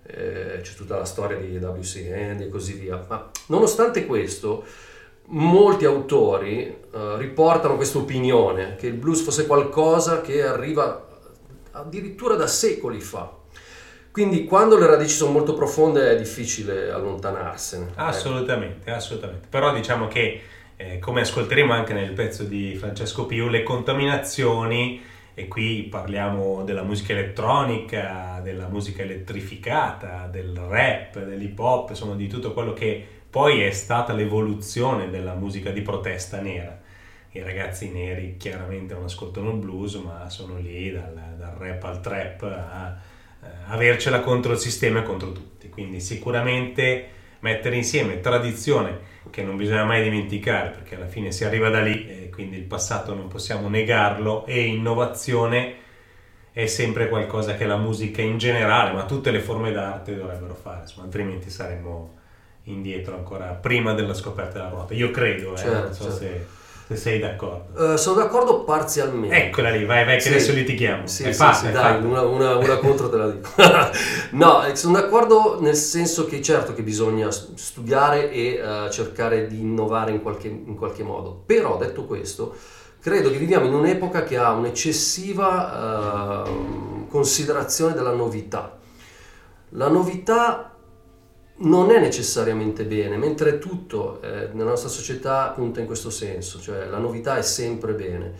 [0.04, 2.10] eh, c'è tutta la storia di W.C.
[2.12, 3.04] Handy e così via.
[3.08, 4.64] Ma nonostante questo,
[5.32, 11.08] molti autori eh, riportano questa opinione che il blues fosse qualcosa che arriva
[11.72, 13.32] addirittura da secoli fa.
[14.12, 17.92] Quindi quando le radici sono molto profonde è difficile allontanarsene.
[17.96, 19.48] Assolutamente, assolutamente.
[19.50, 20.42] Però diciamo che,
[20.82, 25.02] eh, come ascolteremo anche nel pezzo di Francesco Piu, le contaminazioni,
[25.34, 32.28] e qui parliamo della musica elettronica, della musica elettrificata, del rap, dell'hip hop, insomma di
[32.28, 36.80] tutto quello che poi è stata l'evoluzione della musica di protesta nera.
[37.32, 42.00] I ragazzi neri chiaramente non ascoltano il blues, ma sono lì dal, dal rap al
[42.00, 42.98] trap a
[43.44, 45.68] eh, avercela contro il sistema e contro tutti.
[45.68, 47.08] Quindi sicuramente
[47.40, 52.08] mettere insieme tradizione, che non bisogna mai dimenticare perché alla fine si arriva da lì,
[52.08, 55.76] e quindi il passato non possiamo negarlo, e innovazione
[56.52, 60.82] è sempre qualcosa che la musica in generale, ma tutte le forme d'arte dovrebbero fare,
[60.82, 62.18] insomma, altrimenti saremmo
[62.64, 64.94] indietro ancora prima della scoperta della ruota.
[64.94, 66.18] Io credo, eh, Certo, non so certo.
[66.18, 66.48] se,
[66.90, 67.94] se sei d'accordo.
[67.94, 69.36] Eh, sono d'accordo parzialmente.
[69.36, 70.28] Eccola lì, vai, vai, che Sì.
[70.30, 71.06] adesso litighiamo.
[71.06, 72.08] Sì, È sì, fatta, sì, è dai, fatta.
[72.08, 73.50] una, una- una contro te la dico.
[74.32, 79.60] no, eh, sono d'accordo nel senso che certo che bisogna studiare e eh, cercare di
[79.62, 81.44] innovare in qualche, in qualche modo.
[81.46, 82.56] Però, detto questo,
[83.00, 88.78] credo che viviamo in un'epoca che ha un'eccessiva ehm, considerazione della novità.
[89.74, 90.69] La novità
[91.62, 96.86] non è necessariamente bene, mentre tutto eh, nella nostra società punta in questo senso, cioè
[96.86, 98.34] la novità è sempre bene.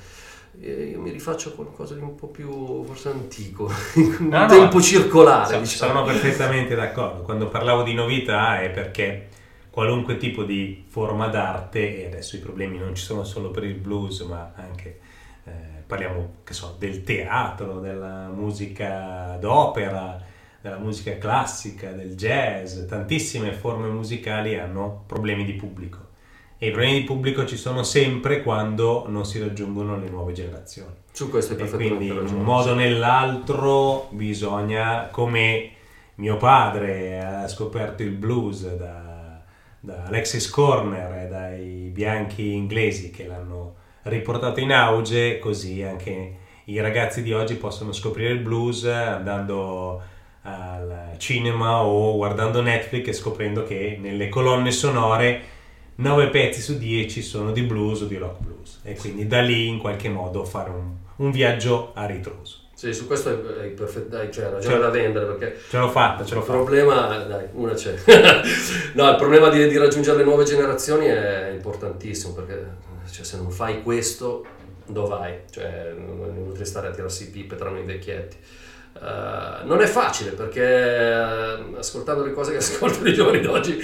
[0.62, 4.46] E io mi rifaccio a qualcosa di un po' più forse antico, un No, no,
[4.48, 5.54] tempo circolare.
[5.54, 5.92] So- diciamo.
[5.94, 7.22] Sono perfettamente d'accordo.
[7.22, 9.28] Quando parlavo di novità è perché
[9.70, 13.76] qualunque tipo di forma d'arte, e adesso i problemi non ci sono solo per il
[13.76, 15.00] blues, ma anche
[15.46, 15.52] eh,
[15.86, 20.22] parliamo che so, del teatro, della musica d'opera,
[20.62, 26.08] della musica classica, del jazz, tantissime forme musicali hanno problemi di pubblico.
[26.58, 30.94] E i problemi di pubblico ci sono sempre quando non si raggiungono le nuove generazioni.
[31.12, 35.72] Su questo E perfettamente quindi in un modo o nell'altro bisogna, come
[36.16, 39.42] mio padre ha scoperto il blues da,
[39.80, 46.36] da Alexis Corner e dai bianchi inglesi che l'hanno riportato in auge, così anche
[46.66, 50.02] i ragazzi di oggi possono scoprire il blues andando
[50.44, 55.42] al cinema o guardando Netflix e scoprendo che nelle colonne sonore
[55.96, 59.68] 9 pezzi su 10 sono di blues o di rock blues e quindi da lì
[59.68, 62.68] in qualche modo fare un, un viaggio a ritroso.
[62.74, 65.90] Sì, su questo hai, hai perfett- hai- cioè, ragione Cioè, da vendere perché Ce l'ho
[65.90, 66.58] fatta, ce l'ho il fatta.
[66.60, 67.94] problema, dai, una c'è.
[68.96, 72.66] no, il problema di, di raggiungere le nuove generazioni è importantissimo perché
[73.12, 74.46] cioè, se non fai questo,
[74.86, 75.34] dove vai?
[75.52, 78.38] Cioè, non è inutile stare a tirarsi pippe tra noi vecchietti.
[79.02, 83.80] Eh, non è facile perché eh, ascoltando le cose che ascoltano i giovani d'oggi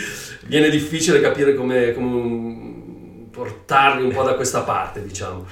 [0.45, 5.45] viene difficile capire come, come portarli un po' da questa parte, diciamo.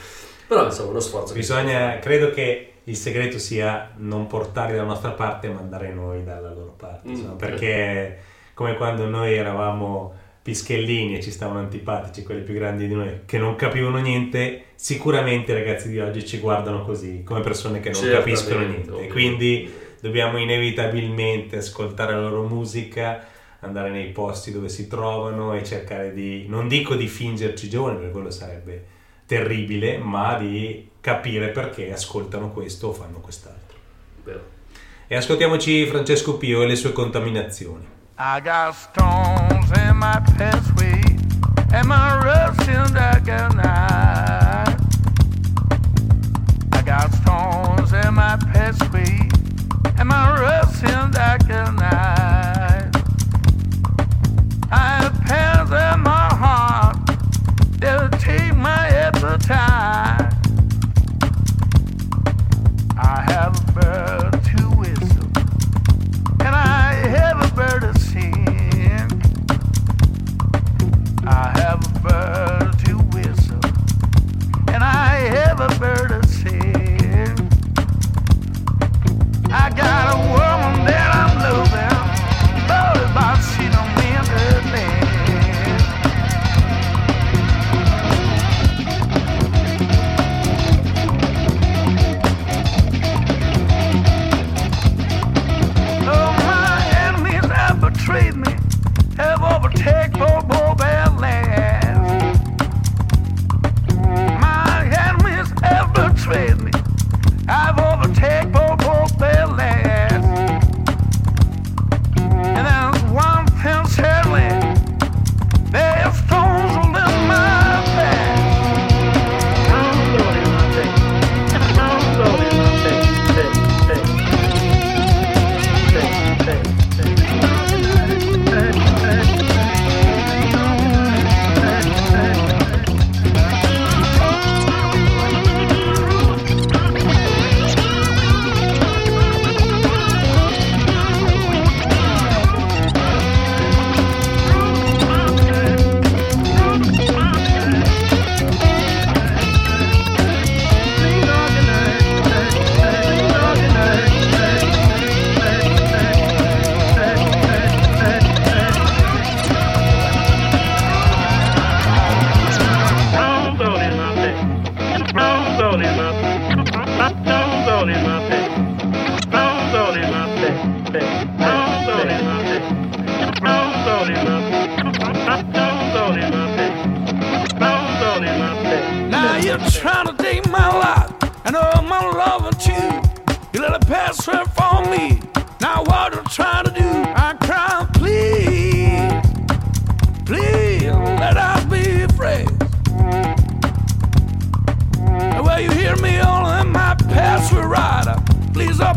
[0.47, 1.33] Però insomma, uno sforzo.
[1.33, 6.51] Bisogna, credo che il segreto sia non portarli dalla nostra parte ma andare noi dalla
[6.51, 8.19] loro parte, Mm, insomma, perché
[8.53, 13.37] come quando noi eravamo Pischellini e ci stavano antipatici, quelli più grandi di noi, che
[13.37, 18.01] non capivano niente, sicuramente i ragazzi di oggi ci guardano così, come persone che non
[18.01, 18.89] Certamente, capiscono niente.
[18.89, 19.13] Ovviamente.
[19.13, 23.25] quindi dobbiamo inevitabilmente ascoltare la loro musica,
[23.61, 28.11] andare nei posti dove si trovano e cercare di, non dico di fingerci giovani, perché
[28.11, 28.85] quello sarebbe
[29.25, 33.77] terribile, ma di capire perché ascoltano questo o fanno quest'altro.
[34.25, 34.43] Vero.
[35.07, 38.01] E ascoltiamoci Francesco Pio e le sue contaminazioni.
[38.17, 41.01] I got stones in my pathway
[41.73, 44.77] and my rust in dark at night.
[46.73, 49.17] I got stones in my pathway
[49.97, 52.12] and my rust in dark at night.
[75.83, 76.22] Bird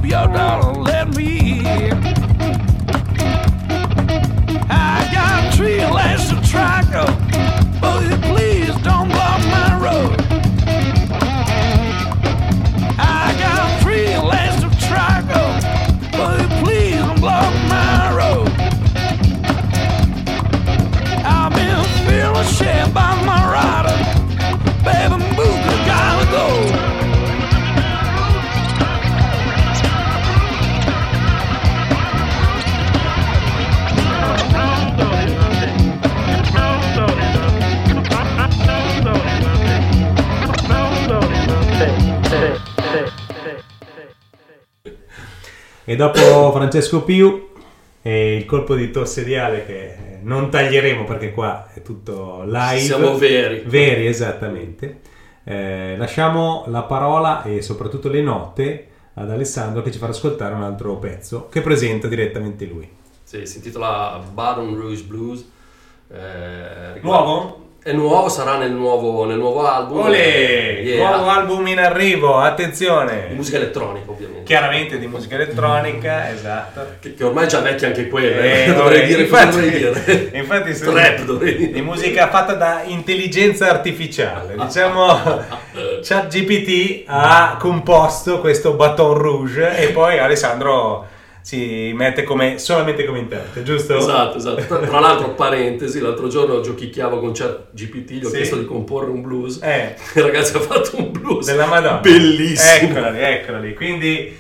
[0.07, 0.86] You're down
[45.97, 47.49] E dopo Francesco Piu
[48.03, 52.81] e il colpo di tosse di Ale che non taglieremo perché qua è tutto live.
[52.81, 53.63] Siamo veri.
[53.65, 55.01] Veri, esattamente.
[55.43, 60.65] Eh, lasciamo la parola e soprattutto le note ad Alessandro che ci farà ascoltare un
[60.65, 62.87] altro pezzo che presenta direttamente lui.
[63.23, 65.51] Sì, si intitola Baton Rouge Blues.
[66.13, 67.66] Eh, Nuovo?
[67.87, 70.07] È nuovo, sarà nel nuovo, nel nuovo album.
[70.07, 70.81] Olè!
[70.83, 71.07] Yeah.
[71.09, 73.29] Nuovo album in arrivo, Di attenzione!
[73.31, 74.43] musica elettronica, ovviamente.
[74.43, 76.97] Chiaramente di musica elettronica, esatto.
[76.99, 78.43] Che, che ormai è già vecchia anche quella.
[78.43, 80.31] Eh, eh, dovrei dire, infatti- dovrei dire?
[80.37, 81.71] infatti se- Trap dovrei dire.
[81.71, 84.57] di musica fatta da intelligenza artificiale.
[84.59, 85.45] Diciamo,
[86.03, 91.07] ChatGPT ha composto questo Baton Rouge e poi Alessandro
[91.47, 93.97] si mette come, solamente come interprete, giusto?
[93.97, 94.81] Esatto, esatto.
[94.81, 98.35] Tra, l'altro, parentesi, l'altro giorno giochicchiavo con chat GPT, gli ho Sì.
[98.35, 99.61] chiesto di comporre un blues.
[99.63, 99.95] Eh.
[100.17, 101.47] Il ragazzo ha fatto un blues.
[101.47, 101.99] Della Madonna.
[101.99, 102.99] Bellissimo.
[102.99, 103.75] Eccoli, eccoli.
[103.75, 104.37] Quindi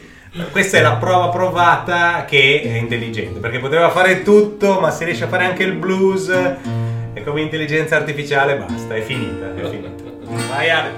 [0.51, 5.23] questa è la prova provata che è intelligente, perché poteva fare tutto, ma se riesce
[5.23, 9.91] a fare anche il blues E come intelligenza artificiale basta, è finita, è finita.
[10.49, 10.91] Vai Ale.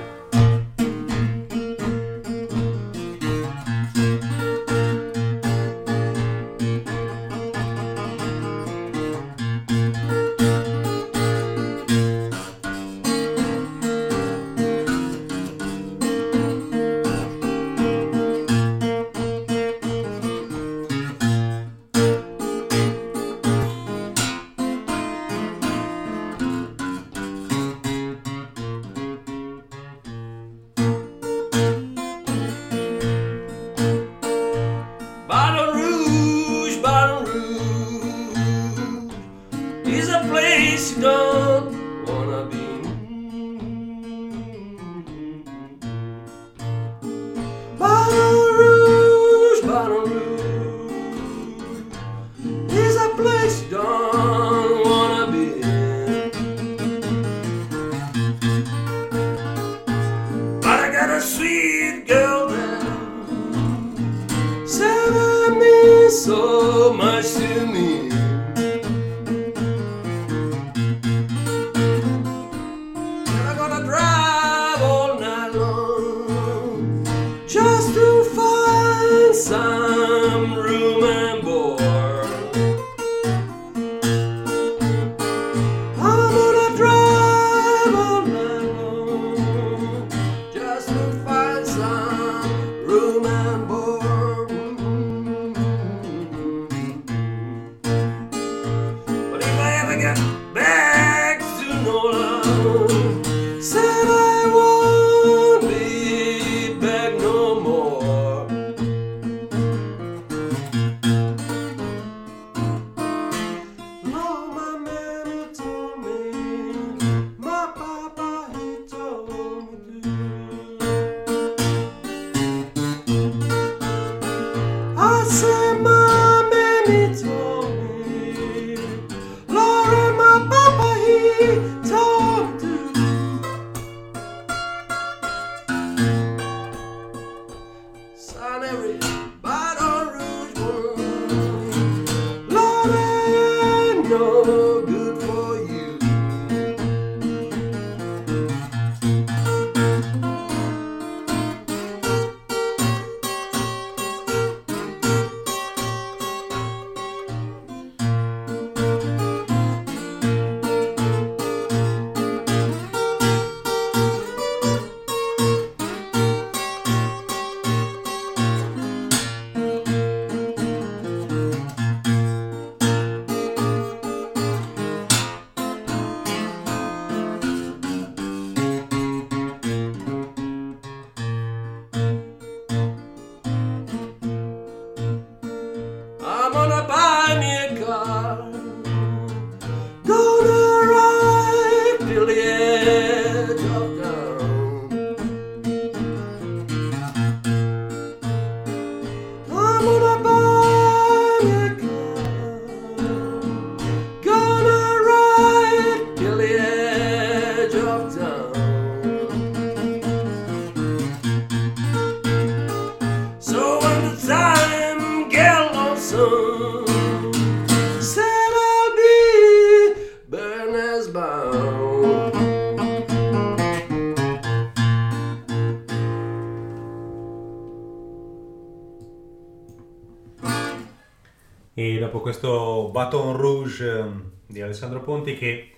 [232.29, 235.70] Questo Baton Rouge ehm, di Alessandro Ponti che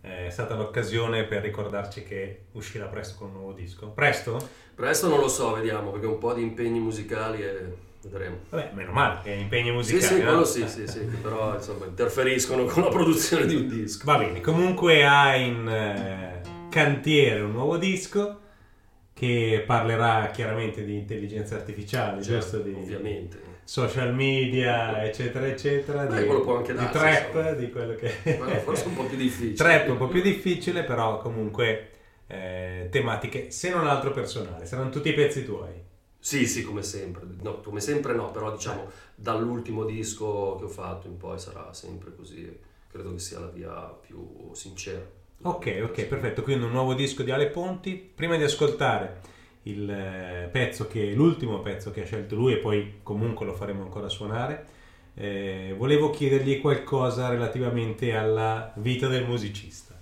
[0.00, 3.90] eh, è stata l'occasione per ricordarci che uscirà presto con un nuovo disco.
[3.90, 4.48] Presto?
[4.74, 7.72] Presto non lo so, vediamo, perché un po' di impegni musicali e
[8.02, 8.38] vedremo.
[8.48, 10.02] Vabbè, meno male, che impegni Sì, musicali.
[10.04, 10.24] sì, no?
[10.24, 14.04] quello sì, sì, sì, però insomma interferiscono con la produzione di un disco.
[14.04, 18.40] Va bene, comunque ha in eh, cantiere un nuovo disco
[19.12, 22.58] che parlerà chiaramente di intelligenza artificiale, giusto?
[22.58, 23.51] Di Ovviamente.
[23.64, 26.04] Social media, eccetera, eccetera.
[26.04, 27.50] Beh, di, anche di darsi, trap, insomma.
[27.52, 28.36] di quello che...
[28.36, 29.54] Quello forse un po' più difficile.
[29.54, 31.90] Trap un po' più difficile, però comunque
[32.26, 34.66] eh, tematiche, se non altro personali.
[34.66, 35.90] Saranno tutti i pezzi tuoi.
[36.18, 37.22] Sì, sì, come sempre.
[37.40, 42.14] No, come sempre no, però diciamo dall'ultimo disco che ho fatto in poi sarà sempre
[42.14, 42.58] così.
[42.90, 45.00] Credo che sia la via più sincera.
[45.42, 46.42] Ok, ok, perfetto.
[46.42, 47.94] Quindi un nuovo disco di Ale Ponti.
[47.94, 49.20] Prima di ascoltare
[49.64, 53.82] il eh, pezzo che l'ultimo pezzo che ha scelto lui e poi comunque lo faremo
[53.82, 54.66] ancora suonare,
[55.14, 59.94] eh, volevo chiedergli qualcosa relativamente alla vita del musicista.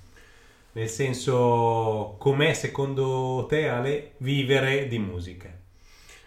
[0.73, 5.49] Nel senso, com'è secondo te Ale vivere di musica?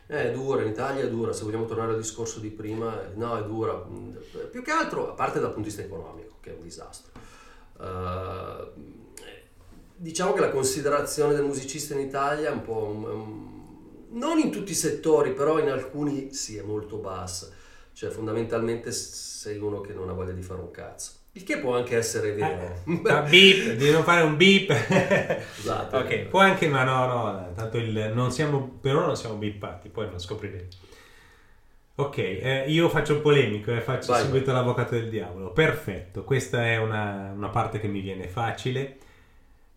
[0.08, 3.38] Eh, È dura, in Italia è dura, se vogliamo tornare al discorso di prima, no,
[3.38, 3.74] è dura.
[4.52, 7.12] Più che altro, a parte dal punto di vista economico, che è un disastro.
[7.80, 8.93] Eh,
[9.96, 12.84] diciamo che la considerazione del musicista in Italia è un po'...
[12.86, 13.52] un- un-
[14.12, 17.50] non in tutti i settori, però in alcuni sì, è molto bassa.
[17.94, 21.12] Cioè, fondamentalmente sei uno che non ha voglia di fare un cazzo.
[21.36, 22.82] Il che può anche essere vero.
[23.06, 24.70] Ah, beep, devi non fare un beep.
[25.60, 25.98] Esatto.
[25.98, 29.90] ok, può anche, ma no, no, tanto il, non siamo, per ora non siamo beepati,
[29.90, 30.68] poi lo scopriremo.
[31.96, 35.52] Ok, eh, io faccio polemico e faccio Vai, subito l'avvocato del diavolo.
[35.52, 38.98] Perfetto, questa è una, una parte che mi viene facile.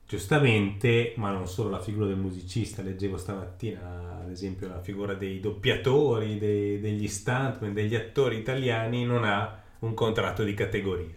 [0.07, 5.41] Giustamente, ma non solo la figura del musicista, leggevo stamattina ad esempio la figura dei
[5.41, 11.15] doppiatori, dei- degli stuntman, degli attori italiani non ha un contratto di categoria,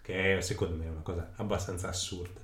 [0.00, 2.40] che è secondo me una cosa abbastanza assurda.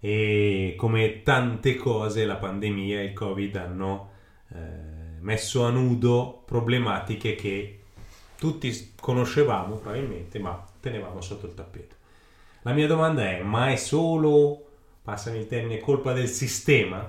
[0.00, 4.10] E come tante cose la pandemia e il covid hanno
[4.54, 4.56] eh,
[5.20, 7.80] messo a nudo problematiche che
[8.38, 11.94] tutti conoscevamo probabilmente, ma tenevamo sotto il tappeto.
[12.62, 14.65] La mia domanda è, ma è solo,
[15.06, 17.08] passami il termine, colpa del sistema?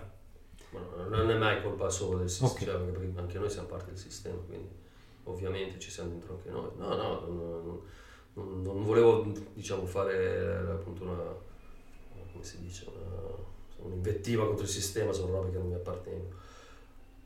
[0.70, 3.98] Ma no, non è mai colpa solo del sistema, perché anche noi siamo parte del
[3.98, 4.70] sistema, quindi
[5.24, 6.70] ovviamente ci siamo dentro anche noi.
[6.78, 7.82] No, no, non,
[8.34, 11.16] non- non volevo diciamo, fare appunto una,
[12.32, 13.36] come si dice, una,
[13.78, 16.36] un'invettiva contro il sistema, sono robe che non mi appartengono.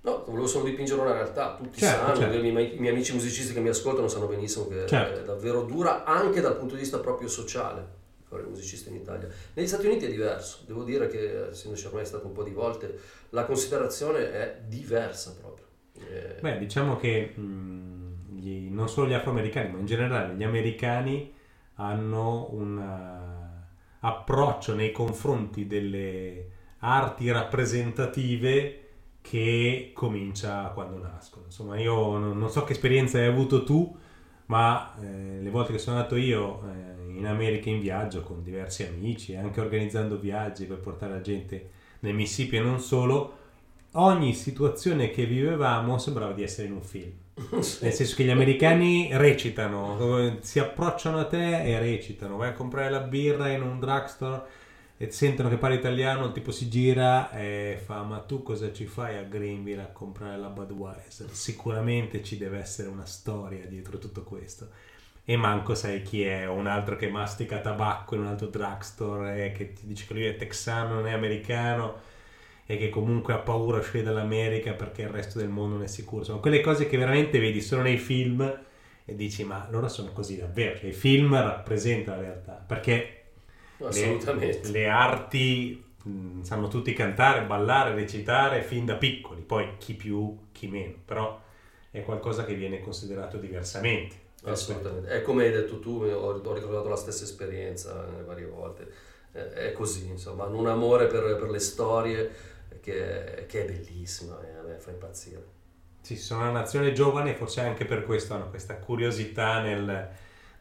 [0.04, 2.38] No, volevo solo dipingere una realtà, tutti Certo, sanno, certo.
[2.38, 5.20] i, miei, i miei amici musicisti che mi ascoltano sanno benissimo che Certo.
[5.20, 8.00] è davvero dura anche dal punto di vista proprio sociale
[8.32, 9.28] fare musicista in Italia.
[9.54, 12.98] Negli Stati Uniti è diverso, devo dire che essendoci ormai stato un po' di volte,
[13.30, 15.66] la considerazione è diversa proprio.
[16.10, 21.34] Eh, Beh, diciamo che mh, gli- non solo gli afroamericani, ma in generale gli americani
[21.76, 23.68] hanno un eh,
[24.00, 28.78] approccio nei confronti delle arti rappresentative
[29.22, 31.46] che comincia quando nascono.
[31.46, 33.96] Insomma, io non, non so che esperienza hai avuto tu,
[34.48, 38.84] ma eh, le volte che sono andato io eh, in America in viaggio con diversi
[38.84, 43.38] amici, anche organizzando viaggi per portare la gente nel Mississippi e non solo,
[43.94, 47.12] ogni situazione che vivevamo sembrava di essere in un film.
[47.52, 52.38] Nel senso che gli americani recitano, si approcciano a te e recitano.
[52.38, 54.60] Vai a comprare la birra in un drugstore
[54.98, 58.86] e sentono che parli italiano, il tipo si gira e fa: Ma tu cosa ci
[58.86, 61.30] fai a Greenville a comprare la Budweiser?
[61.32, 64.70] Sicuramente ci deve essere una storia dietro tutto questo.
[65.24, 69.46] E manco sai chi è, o un altro che mastica tabacco in un altro drugstore
[69.46, 72.00] e che ti dice che lui è texano, non è americano
[72.66, 75.88] e che comunque ha paura di uscire dall'America perché il resto del mondo non è
[75.88, 76.24] sicuro.
[76.24, 78.42] Sono quelle cose che veramente vedi solo nei film
[79.06, 80.78] e dici ma loro sono così davvero.
[80.78, 83.16] Cioè, I film rappresentano la realtà perché
[83.82, 84.60] assolutamente.
[84.64, 90.38] le, le arti mh, sanno tutti cantare, ballare, recitare fin da piccoli, poi chi più,
[90.52, 91.40] chi meno, però
[91.92, 94.21] è qualcosa che viene considerato diversamente.
[94.44, 95.10] Assolutamente.
[95.10, 98.92] È come hai detto tu, ho, ho ricordato la stessa esperienza eh, varie volte.
[99.34, 102.30] Eh, È così, insomma, hanno un amore per, per le storie
[102.82, 105.60] che, che è bellissimo e a me fa impazzire.
[106.02, 110.10] Sì, sono una nazione giovane e forse anche per questo hanno questa curiosità nel,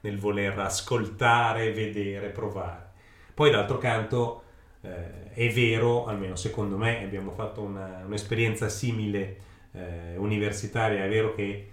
[0.00, 2.90] nel voler ascoltare, vedere, provare.
[3.34, 4.42] Poi d'altro canto
[4.82, 9.36] eh, è vero, almeno secondo me, abbiamo fatto una- un'esperienza simile
[9.72, 11.70] eh, universitaria, è vero che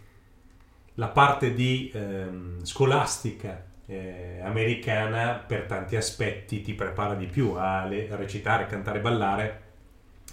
[0.97, 7.85] la parte di ehm, scolastica eh, americana per tanti aspetti ti prepara di più a,
[7.85, 9.61] le- a recitare, cantare, ballare,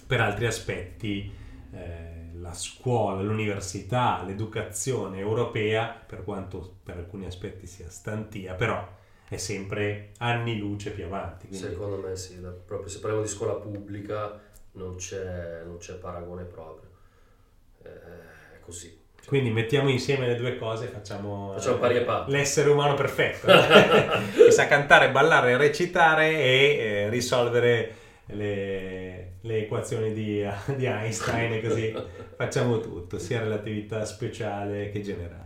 [0.07, 1.31] per altri aspetti
[1.73, 8.87] eh, la scuola, l'università, l'educazione europea, per quanto per alcuni aspetti sia stantia, però
[9.29, 11.47] è sempre anni luce più avanti.
[11.49, 14.41] quindi- Secondo me sì, da- proprio se parliamo di scuola pubblica
[14.73, 16.89] non c'è, non c'è paragone proprio.
[17.83, 19.03] Eh, È così.
[19.27, 22.31] Quindi mettiamo insieme le due cose e facciamo, Facciamo eh, pari e pari.
[22.31, 23.47] l'essere umano perfetto.
[24.37, 27.95] che sa cantare, ballare, recitare e eh, risolvere
[28.27, 30.47] le, le equazioni di,
[30.77, 31.95] di Einstein e così
[32.37, 35.43] facciamo tutto, sia relatività speciale che generale.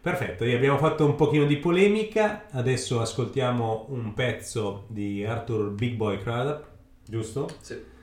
[0.00, 6.18] Perfetto, abbiamo fatto un pochino di polemica, adesso ascoltiamo un pezzo di Arthur Big Boy
[6.18, 6.64] Crudup,
[7.04, 7.48] giusto?
[7.60, 7.94] Sì.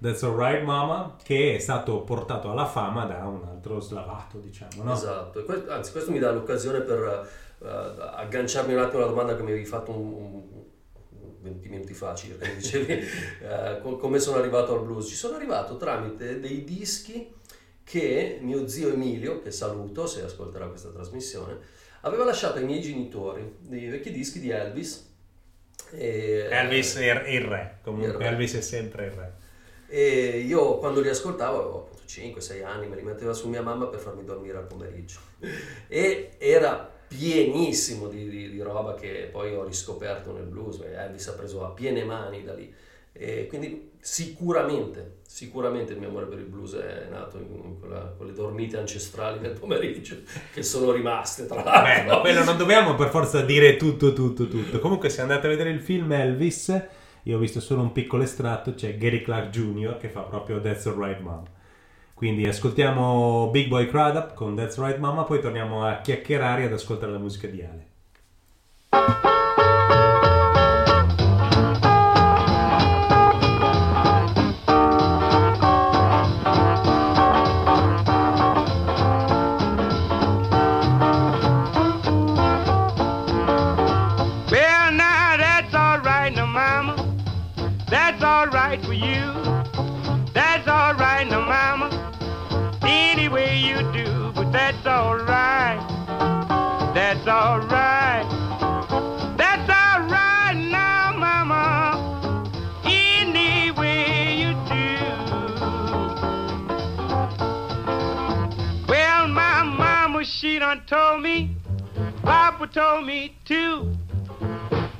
[0.00, 4.94] That's Alright Mama, che è stato portato alla fama da un altro slavato, diciamo, no?
[4.94, 7.28] Esatto, anzi questo mi dà l'occasione per
[7.62, 10.48] eh, agganciarmi un attimo alla domanda che mi avevi fatto un, un-
[11.42, 12.92] 20 minuti fa circa, mi dicevi
[13.42, 15.06] eh, co- come sono arrivato al blues.
[15.06, 17.32] Ci sono arrivato tramite dei dischi
[17.84, 21.58] che mio zio Emilio, che saluto se ascolterà questa trasmissione,
[22.02, 25.08] aveva lasciato ai miei genitori dei vecchi dischi di Elvis.
[25.92, 28.26] E, Elvis è il re, comunque Il re.
[28.28, 29.32] Elvis è sempre il re.
[29.92, 33.86] E io quando li ascoltavo avevo appunto 5-6 anni, me li metteva su mia mamma
[33.86, 35.18] per farmi dormire al pomeriggio.
[35.88, 41.32] E era pienissimo di, di- di roba che poi ho riscoperto nel blues, Elvis ha
[41.32, 42.72] preso a piene mani da lì.
[43.12, 48.32] E quindi sicuramente, sicuramente il mio amore per il blues è nato in quella- quelle
[48.32, 50.18] dormite ancestrali del pomeriggio
[50.54, 51.62] che sono rimaste tra Beh,
[52.06, 52.20] l'altro.
[52.20, 54.78] quello non dobbiamo per forza dire tutto, tutto, tutto.
[54.78, 56.80] Comunque, se andate a vedere il film Elvis,
[57.24, 59.96] io ho visto solo un piccolo estratto, c'è Gary Clark Jr.
[59.98, 61.44] che fa proprio That's Alright Mom.
[62.14, 66.72] Quindi ascoltiamo Big Boy Crudup con That's Right Mama, poi torniamo a chiacchierare e ad
[66.72, 69.29] ascoltare la musica di Ale.
[94.52, 95.78] That's all right.
[96.94, 98.26] That's all right.
[99.36, 102.52] That's all right now, Mama.
[102.84, 104.98] Any way you do.
[108.88, 111.56] Well, my mama, she done told me.
[112.22, 113.92] Papa told me too.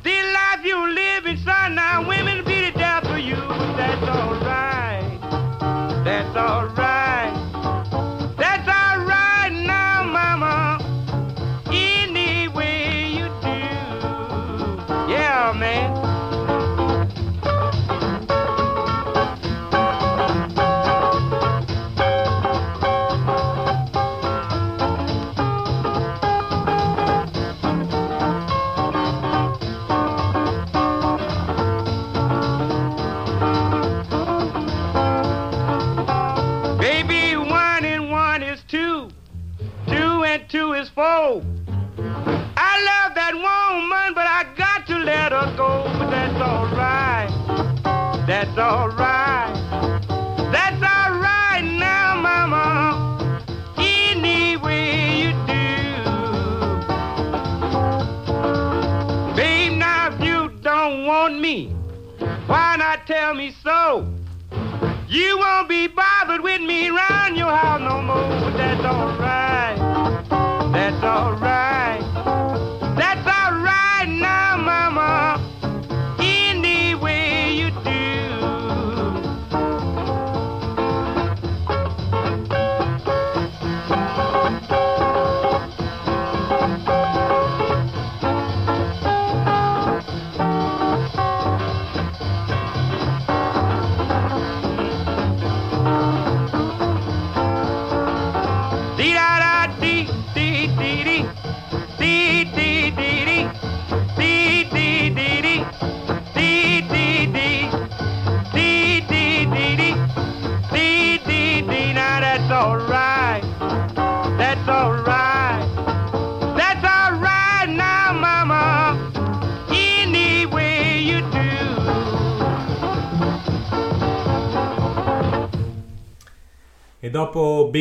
[0.03, 3.36] The life you living, son, now women be the death of you.
[3.76, 5.20] That's alright.
[6.05, 6.70] That's alright.
[6.74, 7.30] That's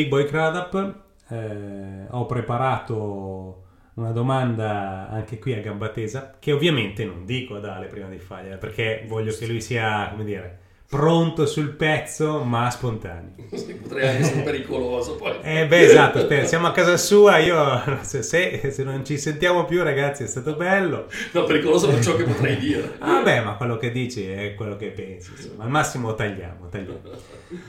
[0.00, 0.94] Big Boy Crudup
[1.28, 7.66] eh, ho preparato una domanda anche qui a gamba tesa, che ovviamente non dico ad
[7.66, 12.70] Ale prima di fargliela, perché voglio che lui sia, come dire, pronto sul pezzo, ma
[12.70, 13.34] spontaneo.
[13.52, 15.36] Sì, Potrei anche essere pericoloso poi.
[15.42, 19.82] Eh beh, esatto, siamo a casa sua, io se, se- se non ci sentiamo più
[19.82, 21.08] ragazzi è stato bello.
[21.32, 22.96] No, pericoloso per ciò che potrei dire.
[23.00, 25.64] Ah beh, ma quello che dici è quello che pensi, insomma.
[25.64, 27.00] Al massimo tagliamo, tagliamo.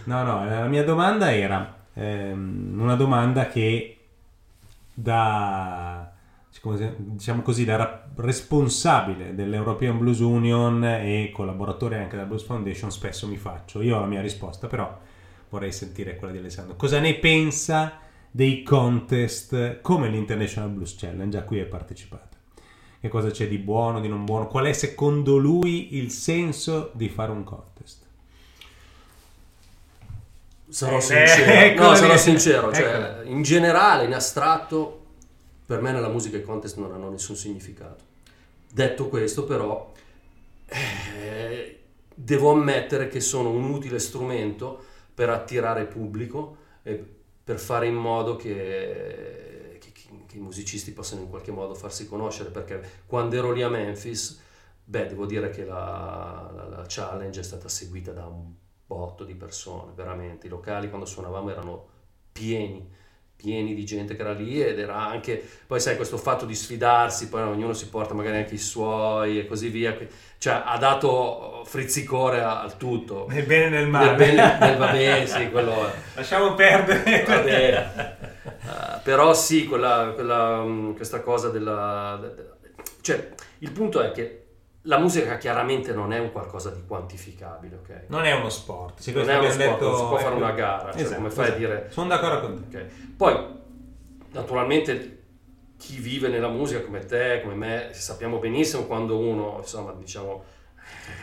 [0.05, 3.97] No, no, la mia domanda era ehm, una domanda che
[4.93, 6.11] da,
[6.97, 13.37] diciamo così, da responsabile dell'European Blues Union e collaboratore anche della Blues Foundation spesso mi
[13.37, 13.81] faccio.
[13.81, 14.99] Io ho la mia risposta, però
[15.49, 16.75] vorrei sentire quella di Alessandro.
[16.75, 22.37] Cosa ne pensa dei contest come l'International Blues Challenge a cui hai partecipato?
[22.99, 24.47] Che cosa c'è di buono, di non buono?
[24.47, 28.00] Qual è secondo lui il senso di fare un contest?
[30.71, 31.51] Sarò Eh, sincero.
[31.51, 32.73] eccolo no, sarò sincero.
[32.73, 34.99] Cioè, in generale, in astratto,
[35.65, 38.03] per me nella musica i contest non hanno nessun significato.
[38.71, 39.91] Detto questo, però,
[40.67, 41.79] eh,
[42.13, 44.81] devo ammettere che sono un utile strumento
[45.13, 47.03] per attirare pubblico e
[47.43, 49.91] per fare in modo che, che-
[50.25, 54.39] che i musicisti possano in qualche modo farsi conoscere, perché quando ero lì a Memphis,
[54.85, 58.53] beh, devo dire che la, la, la challenge è stata seguita da un
[58.91, 60.47] botto di persone, veramente.
[60.47, 61.87] I locali quando suonavamo erano
[62.33, 62.99] pieni
[63.41, 67.27] pieni di gente che era lì ed era anche, poi sai, questo fatto di sfidarsi,
[67.27, 69.97] poi ognuno si porta magari anche i suoi e così via,
[70.37, 73.25] cioè ha dato frizzicore al tutto.
[73.29, 74.09] Nel bene e nel male.
[74.09, 75.73] Nel bene, nel vabbè, sì, quello.
[76.13, 77.23] Lasciamo perdere.
[77.25, 78.17] Vabbè.
[78.43, 82.19] Uh, però sì, quella, quella, mm, questa cosa della...
[83.01, 83.29] Cioè,
[83.59, 84.40] il punto è che
[84.83, 88.03] la musica chiaramente non è un qualcosa di quantificabile, ok?
[88.07, 88.99] Non è uno sport.
[88.99, 91.29] Sì, non è uno sport, detto, non si può fare una gara, cioè, esatto, come
[91.29, 91.55] fai esatto.
[91.55, 91.87] a dire...
[91.89, 92.77] Sono d'accordo con te.
[92.77, 92.89] Okay.
[93.15, 93.47] Poi,
[94.31, 95.23] naturalmente,
[95.77, 100.43] chi vive nella musica come te, come me, sappiamo benissimo quando uno, insomma, diciamo,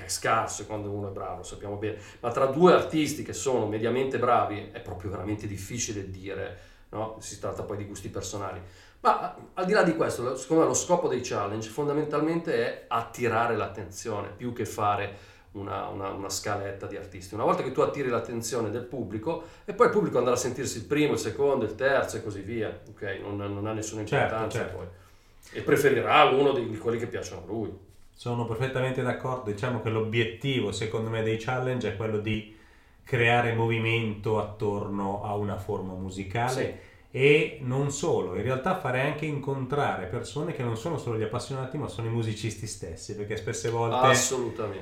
[0.05, 1.99] è scarso e quando uno è bravo, sappiamo bene.
[2.21, 6.59] Ma tra due artisti che sono mediamente bravi è proprio veramente difficile dire,
[6.91, 7.17] no?
[7.19, 8.61] Si tratta poi di gusti personali.
[9.01, 13.57] Ma al di là di questo, secondo me lo scopo dei challenge fondamentalmente è attirare
[13.57, 17.35] l'attenzione più che fare una, una, una, scaletta di artisti.
[17.35, 20.79] Una volta che tu attiri l'attenzione del pubblico e poi il pubblico andrà a sentirsi
[20.79, 23.21] il primo, il secondo, il terzo e così via, ok?
[23.23, 24.77] Non, non ha nessuna importanza certo, certo.
[24.77, 24.87] poi.
[25.59, 27.77] E preferirà uno di, di quelli che piacciono a lui.
[28.13, 29.51] Sono perfettamente d'accordo.
[29.51, 32.57] Diciamo che l'obiettivo, secondo me, dei challenge è quello di
[33.05, 36.51] creare movimento attorno a una forma musicale.
[36.51, 36.88] Sì
[37.21, 41.77] e non solo, in realtà fare anche incontrare persone che non sono solo gli appassionati
[41.77, 43.97] ma sono i musicisti stessi perché spesse volte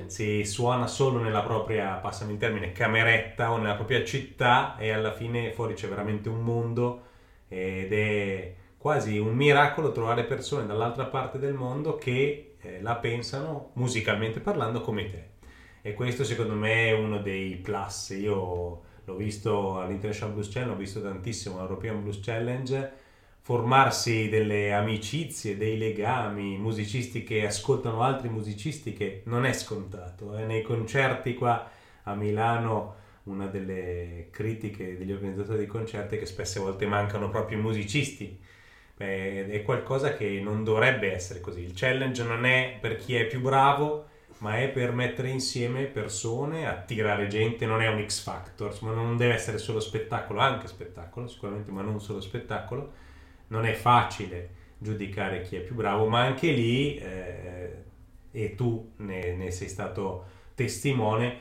[0.08, 5.12] si suona solo nella propria, passami il termine, cameretta o nella propria città e alla
[5.12, 7.04] fine fuori c'è veramente un mondo
[7.48, 13.70] ed è quasi un miracolo trovare persone dall'altra parte del mondo che eh, la pensano
[13.76, 15.24] musicalmente parlando come te.
[15.80, 20.80] E questo secondo me è uno dei plus, io l'ho visto all'International Blues Challenge, l'ho
[20.80, 22.92] visto tantissimo all'European Blues Challenge,
[23.40, 30.36] formarsi delle amicizie, dei legami, musicisti che ascoltano altri musicisti che non è scontato.
[30.36, 30.44] Eh.
[30.44, 31.70] Nei concerti qua
[32.02, 32.94] a Milano
[33.24, 38.38] una delle critiche degli organizzatori dei concerti è che spesse volte mancano proprio i musicisti.
[38.96, 41.60] Beh, è qualcosa che non dovrebbe essere così.
[41.60, 44.06] Il challenge non è per chi è più bravo,
[44.38, 49.34] ma è per mettere insieme persone, attirare gente, non è un X Factor, non deve
[49.34, 53.04] essere solo spettacolo, anche spettacolo sicuramente, ma non solo spettacolo.
[53.48, 57.84] Non è facile giudicare chi è più bravo, ma anche lì, eh,
[58.30, 61.38] e tu ne, ne, sei stato testimone,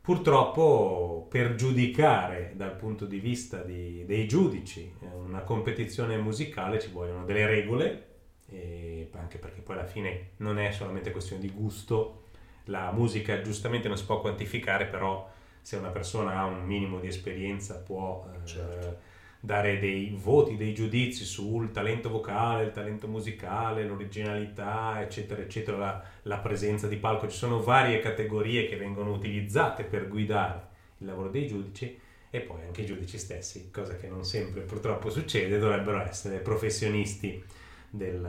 [0.00, 6.90] purtroppo per giudicare dal punto di vista di, dei giudici eh, una competizione musicale ci
[6.90, 8.06] vogliono delle regole
[8.50, 12.26] e anche perché poi alla fine non è solamente questione di gusto,
[12.64, 15.28] la musica giustamente non si può quantificare, però
[15.60, 18.98] se una persona ha un minimo di esperienza può eh, certo.
[19.40, 26.02] dare dei voti, dei giudizi sul talento vocale, il talento musicale, l'originalità, eccetera, eccetera, la,
[26.22, 27.28] la presenza di palco.
[27.28, 30.66] Ci sono varie categorie che vengono utilizzate per guidare
[30.98, 31.98] il lavoro dei giudici
[32.30, 37.42] e poi anche i giudici stessi, cosa che non sempre purtroppo succede, dovrebbero essere professionisti
[37.88, 38.28] del,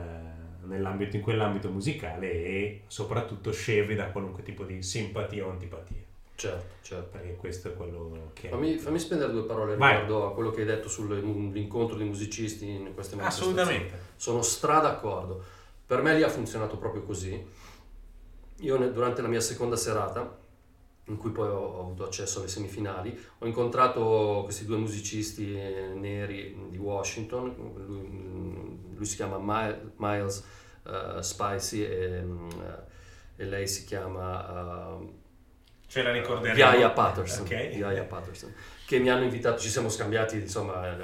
[0.64, 6.08] nell'ambito, in quell'ambito musicale e soprattutto scevri da qualunque tipo di simpatia o antipatia.
[6.40, 7.18] Certo, certo.
[7.18, 8.48] Perché questo è quello che...
[8.48, 10.00] Fammi, fammi spendere due parole Vai.
[10.00, 13.60] riguardo a quello che hai detto sull'incontro di musicisti in queste manifestazioni.
[13.60, 13.98] Assolutamente.
[14.16, 15.44] Sono stra d'accordo.
[15.86, 17.44] Per me lì ha funzionato proprio così.
[18.60, 20.38] Io durante la mia seconda serata,
[21.04, 26.78] in cui poi ho, avuto accesso alle semifinali, ho incontrato questi due musicisti neri di
[26.78, 27.54] Washington,
[27.86, 28.69] lui,
[29.00, 30.44] lui si chiama Mi- Miles
[30.86, 32.48] eh, Spicy e, mm,
[33.36, 34.98] e lei si chiama...
[35.00, 35.18] eh,
[35.86, 36.58] Ce la ricorderemo.
[36.58, 37.50] Yaya Patterson, Ok.
[37.50, 38.54] Yaya Patterson,
[38.86, 40.96] che mi hanno invitato, ci siamo scambiati insomma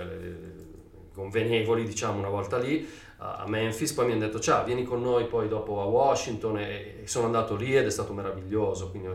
[1.12, 2.86] convenevoli diciamo una volta lì
[3.18, 7.01] a Memphis, poi mi hanno detto ciao vieni con noi poi dopo a Washington e,
[7.03, 9.09] e sono andato lì ed è stato meraviglioso, quindi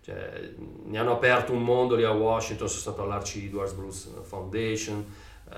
[0.00, 5.04] cioè, mi hanno aperto un mondo lì a Washington, sono stato all'Archie Edwards Blues Foundation,
[5.48, 5.54] eh,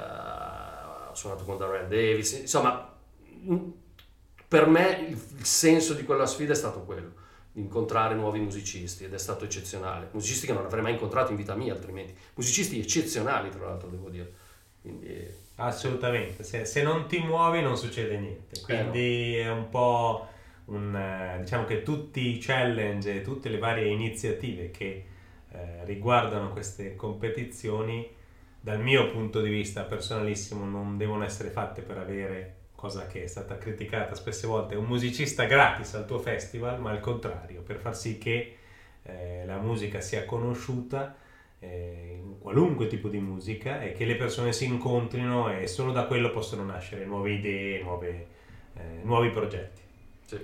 [1.14, 2.92] suonato con Darrell Davis, insomma
[3.42, 3.58] mh,
[4.48, 7.22] per me il, senso di quella sfida è stato quello
[7.54, 10.08] incontrare nuovi musicisti ed è stato eccezionale.
[10.12, 12.14] Musicisti che non avrei mai incontrato in vita mia altrimenti.
[12.34, 14.32] Musicisti eccezionali, tra l'altro, devo dire.
[14.80, 20.26] Quindi, Assolutamente, se, se non ti muovi non succede niente, quindi è un po'
[20.66, 25.06] un, eh, diciamo che tutti i challenge e tutte le varie iniziative che
[25.52, 28.04] eh, riguardano queste competizioni,
[28.64, 33.26] dal mio punto di vista personalissimo, non devono essere fatte per avere, cosa che è
[33.26, 37.94] stata criticata spesse volte, un musicista gratis al tuo festival, ma al contrario, per far
[37.94, 38.56] sì che
[39.02, 41.14] eh, la musica sia conosciuta
[41.58, 46.04] eh, in qualunque tipo di musica e che le persone si incontrino e solo da
[46.04, 48.26] quello possono nascere nuove idee, nuove,
[48.78, 49.82] eh, nuovi progetti.
[50.24, 50.38] Sì.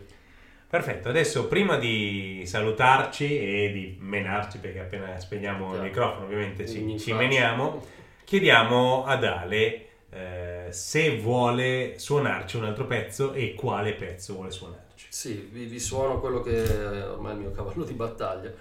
[0.68, 5.84] Perfetto, adesso prima di salutarci e di menarci, perché appena spegniamo il Chiaro.
[5.84, 7.98] microfono ovviamente ci, ci meniamo,
[8.30, 15.08] chiediamo ad Ale eh, se vuole suonarci un altro pezzo e quale pezzo vuole suonarci.
[15.10, 18.52] Sì, vi, vi suono quello che è ormai il mio cavallo di battaglia,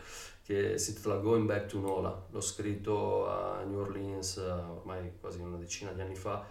[0.43, 2.25] che si intitola Going Back to Nola.
[2.31, 6.43] L'ho scritto a New Orleans eh, ormai quasi una decina di anni fa,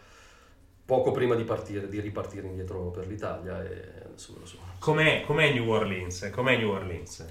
[0.85, 4.75] poco prima di partire, di ripartire indietro per l'Italia e adesso ve lo suono.
[4.79, 6.31] Com'è, com'è New Orleans?
[6.33, 7.27] Com'è New Orleans?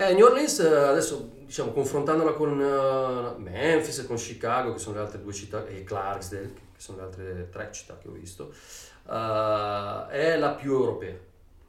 [0.00, 4.94] Eh, New Orleans eh, adesso diciamo confrontandola con eh, Memphis e con Chicago che sono
[4.94, 8.52] le altre due città e Clarksdale che sono le altre tre città che ho visto
[9.08, 11.16] eh, è la più europea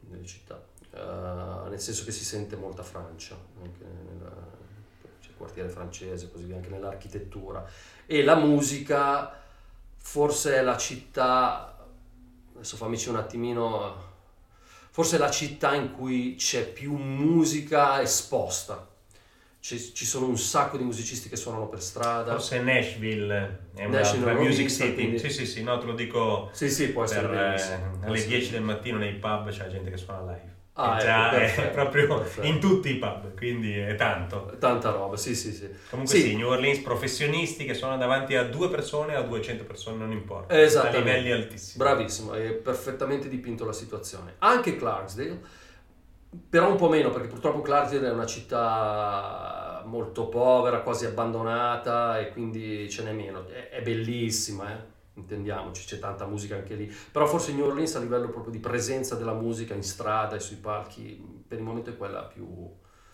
[0.02, 0.62] delle città.
[0.92, 3.84] Eh, nel senso che si sente molta Francia anche
[5.22, 7.66] c'è il quartiere francese così via anche nell'architettura.
[8.06, 9.42] E la musica
[9.98, 11.76] forse è la città
[12.54, 14.09] adesso fammici un attimino
[15.00, 18.86] forse è la città in cui c'è più musica esposta.
[19.62, 22.34] Ci, ci sono un sacco di musicisti che suonano per strada.
[22.34, 24.94] Forse Nashville è una, Nashville, una music city.
[24.96, 27.40] quindi- Sì, sì, sì, no, te lo dico Sì, sì, può essere per, eh,
[28.04, 30.58] alle essere 10 del mattino nei pub c'è gente che suona live.
[30.82, 32.48] Ah, È già ecco, è perfetto, proprio perfetto.
[32.48, 34.56] in tutti i pub, quindi è tanto.
[34.60, 35.70] Tanta roba, sì, sì, sì.
[35.90, 36.22] Comunque Sì.
[36.22, 40.12] sì, New Orleans professionisti che suonano davanti a due persone o a 200 persone, non
[40.14, 40.58] importa.
[40.58, 40.98] Esattamente.
[40.98, 41.84] A livelli altissimi.
[41.84, 44.36] Bravissimo, hai perfettamente dipinto la situazione.
[44.40, 45.40] Anche Clarksdale,
[46.50, 52.30] però un po' meno perché purtroppo Clarksdale è una città molto povera, quasi abbandonata e
[52.30, 53.48] quindi ce n'è meno.
[53.50, 54.89] È, è bellissima, eh?
[55.20, 56.94] Intendiamoci, c'è tanta musica anche lì.
[57.12, 60.58] Però forse New Orleans a livello proprio di presenza della musica in strada e sui
[60.58, 62.48] palchi, per il momento è quella più...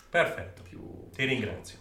[0.09, 1.09] Perfetto, più...
[1.13, 1.79] ti ringrazio.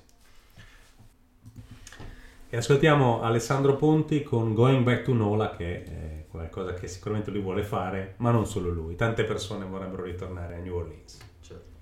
[2.51, 7.41] E ascoltiamo Alessandro Ponti con Going Back to Nola, che è qualcosa che sicuramente lui
[7.41, 8.95] vuole fare, ma non solo lui.
[8.95, 11.19] Tante persone vorrebbero ritornare a New Orleans.
[11.41, 11.73] certo.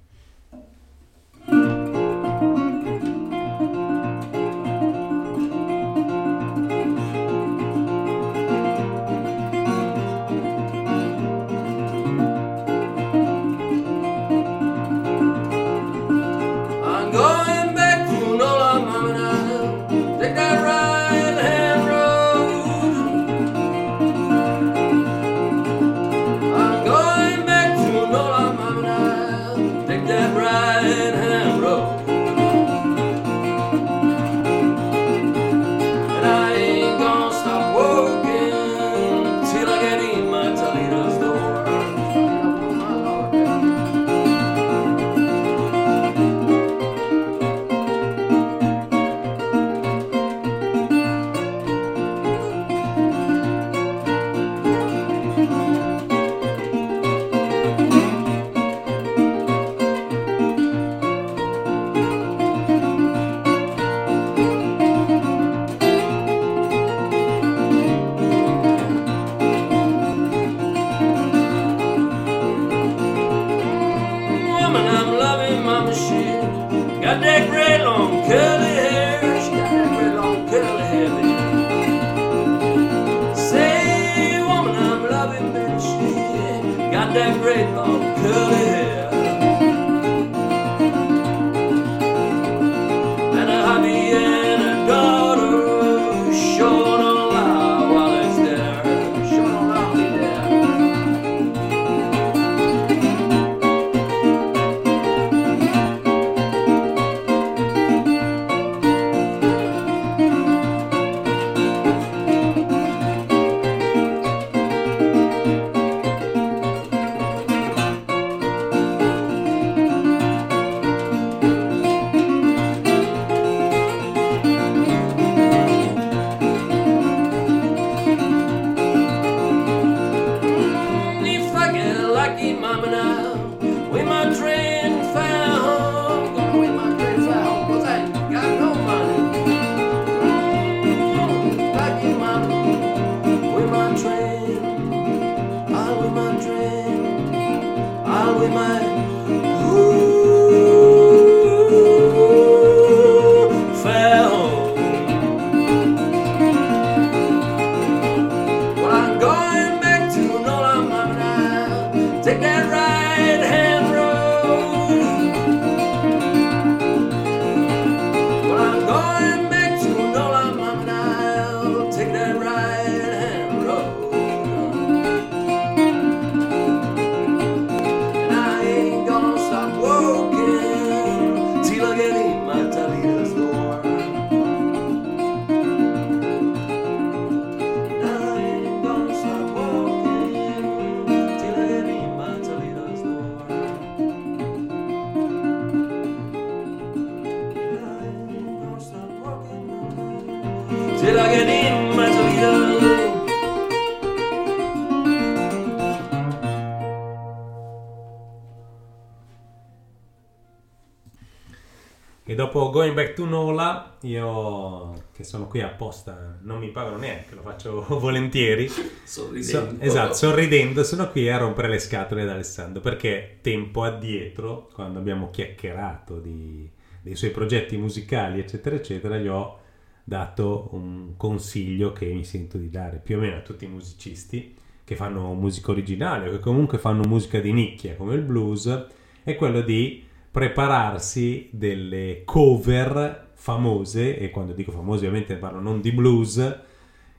[212.24, 217.34] E dopo Going Back to Nola, io che sono qui apposta, non mi pagano neanche,
[217.34, 218.68] lo faccio volentieri.
[218.68, 219.70] Sorridendo.
[219.70, 225.00] So- esatto, sorridendo, sono qui a rompere le scatole ad Alessandro perché tempo addietro, quando
[225.00, 226.70] abbiamo chiacchierato di-
[227.00, 229.58] dei suoi progetti musicali, eccetera, eccetera, gli ho
[230.04, 234.54] dato un consiglio che mi sento di dare più o meno a tutti i musicisti
[234.84, 238.86] che fanno musica originale o che comunque fanno musica di nicchia come il blues,
[239.24, 245.92] è quello di prepararsi delle cover famose, e quando dico famose ovviamente parlo non di
[245.92, 246.60] blues,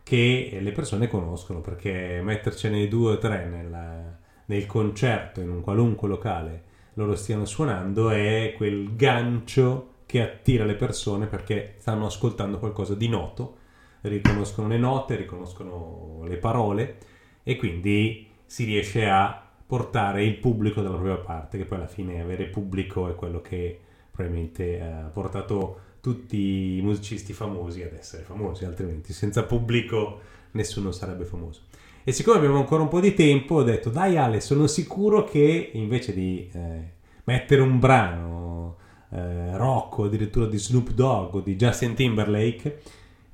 [0.04, 6.10] che le persone conoscono perché mettercene due o tre nella- nel concerto in un qualunque
[6.10, 6.64] locale
[6.96, 13.08] loro stiano suonando è quel gancio che attira le persone perché stanno ascoltando qualcosa di
[13.08, 13.58] noto,
[14.02, 16.98] riconoscono le note, riconoscono le parole
[17.42, 19.43] e quindi si riesce a
[19.74, 23.80] portare il pubblico dalla propria parte, che poi alla fine avere pubblico è quello che
[24.12, 30.20] probabilmente eh, ha portato tutti i musicisti famosi ad essere famosi, altrimenti senza pubblico
[30.52, 31.62] nessuno sarebbe famoso.
[32.04, 35.72] E siccome abbiamo ancora un po' di tempo, ho detto dai Ale, sono sicuro che
[35.74, 36.92] invece di eh,
[37.24, 38.78] mettere un brano
[39.10, 42.80] eh, rock o addirittura di Snoop Dogg o di Justin Timberlake,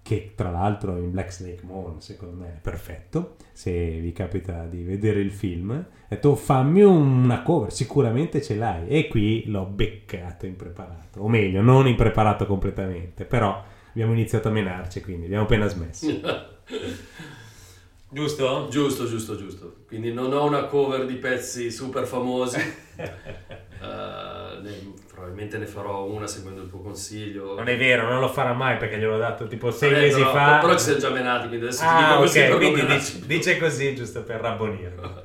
[0.10, 4.82] che tra l'altro in Black Snake Moon secondo me è perfetto, se vi capita di
[4.82, 8.88] vedere il film, ho detto fammi una cover, sicuramente ce l'hai.
[8.88, 15.02] E qui l'ho beccato impreparato, o meglio, non impreparato completamente, però abbiamo iniziato a menarci,
[15.02, 16.08] quindi abbiamo appena smesso.
[18.12, 18.68] Giusto?
[18.72, 19.76] Giusto, giusto, giusto.
[19.86, 22.58] Quindi non ho una cover di pezzi super famosi.
[23.80, 27.56] Ne- probabilmente ne farò una seguendo il tuo consiglio.
[27.56, 30.32] Non è vero, non lo farà mai perché gliel'ho dato tipo sei Vabbè, mesi però,
[30.32, 30.58] fa.
[30.60, 33.20] Però ci siamo già menati, quindi adesso ti dico Ah, così ok, per quindi dice,
[33.26, 35.24] dice così giusto per rabbonirlo.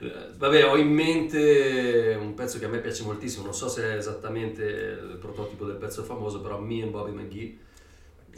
[0.38, 3.96] Vabbè, ho in mente un pezzo che a me piace moltissimo, non so se è
[3.96, 7.58] esattamente il prototipo del pezzo famoso, però Me and Bobby McGee,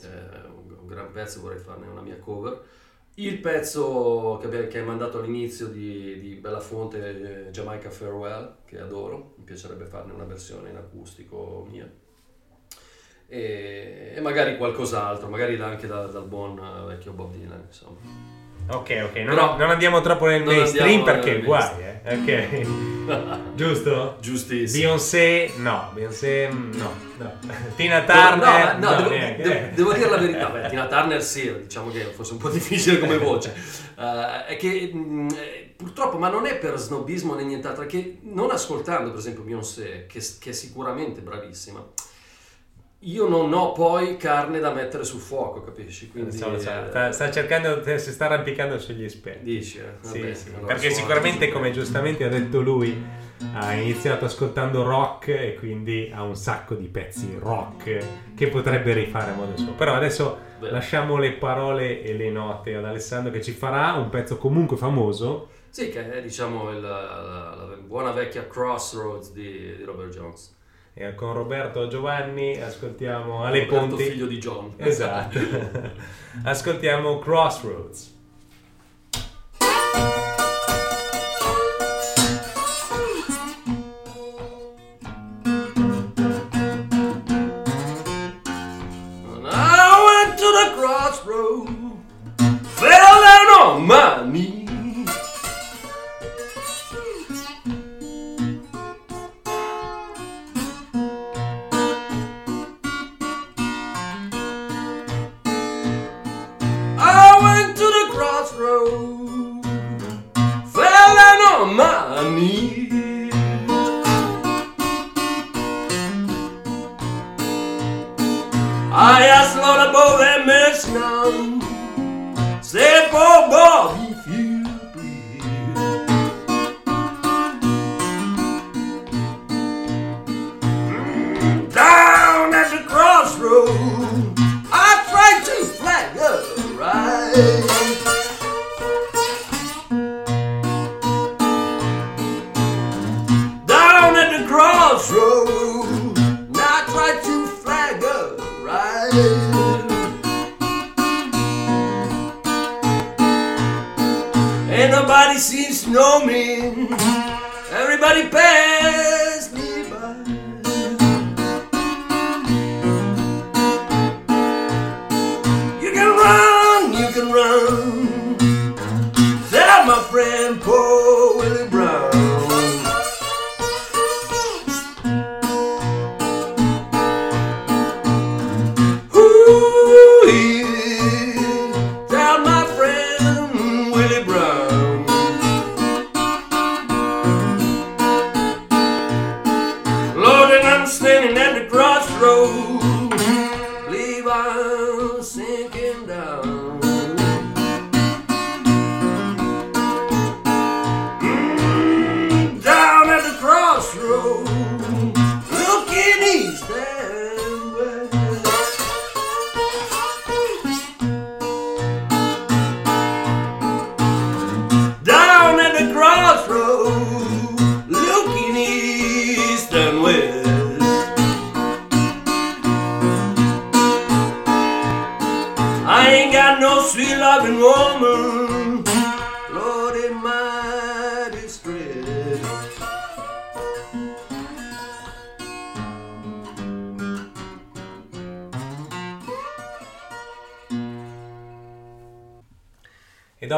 [0.02, 0.09] eh,
[0.48, 2.60] un, un gran pezzo, vorrei farne una mia cover.
[3.16, 9.44] Il pezzo che, hai mandato all'inizio di, di Belafonte, eh, Jamaica Farewell, che adoro, mi
[9.44, 11.90] piacerebbe farne una versione in acustico mia.
[13.26, 18.31] E, e magari qualcos'altro, magari anche da- dal buon eh, vecchio Bob Dylan, insomma.
[18.68, 21.70] Ok, ok, non, Però- non andiamo troppo nel Non mainstream perché nel guai,
[22.05, 22.14] eh.
[22.14, 22.66] Ok.
[23.55, 24.16] Giusto?
[24.20, 24.82] Giustissimo.
[24.84, 27.32] Beyoncé, no, Beyoncé, no, no.
[27.76, 29.70] Tina No, Turner, no, no, devo, neanche, devo- eh.
[29.74, 30.47] devo dire la verità.
[30.48, 33.52] Beh, Tina Turner sì, diciamo che fosse un po' difficile come voce.
[33.98, 38.18] Eh, è che mh, eh, purtroppo, ma non è per snobismo né nient'altro, è che
[38.22, 41.84] non ascoltando per esempio Beyoncé, che, che è sicuramente bravissima,
[43.05, 46.11] io non ho poi carne da mettere sul fuoco, capisci?
[46.11, 49.45] Quindi, So, so, eh, sta, sta cercando, si sta arrampicando sugli esperti.
[49.45, 49.95] Dici, eh?
[50.01, 53.03] Sì, Vabbè, sì, allora perché sicuramente, come giustamente ha detto lui,
[53.55, 57.99] ha iniziato ascoltando rock e quindi ha un sacco di pezzi rock
[58.37, 59.73] che potrebbe rifare a modo suo.
[59.73, 60.70] Però adesso Beh.
[60.70, 65.49] lasciamo le parole e le note ad Alessandro che ci farà un pezzo comunque famoso.
[65.70, 67.01] Sì, che è diciamo il- la,
[67.66, 70.55] la buona vecchia Crossroads di, di Robert Jones.
[70.94, 74.05] E con Roberto Giovanni ascoltiamo Ale Roberto, Ponti.
[74.10, 74.74] figlio di John.
[74.77, 75.39] Esatto.
[76.44, 78.10] ascoltiamo Crossroads.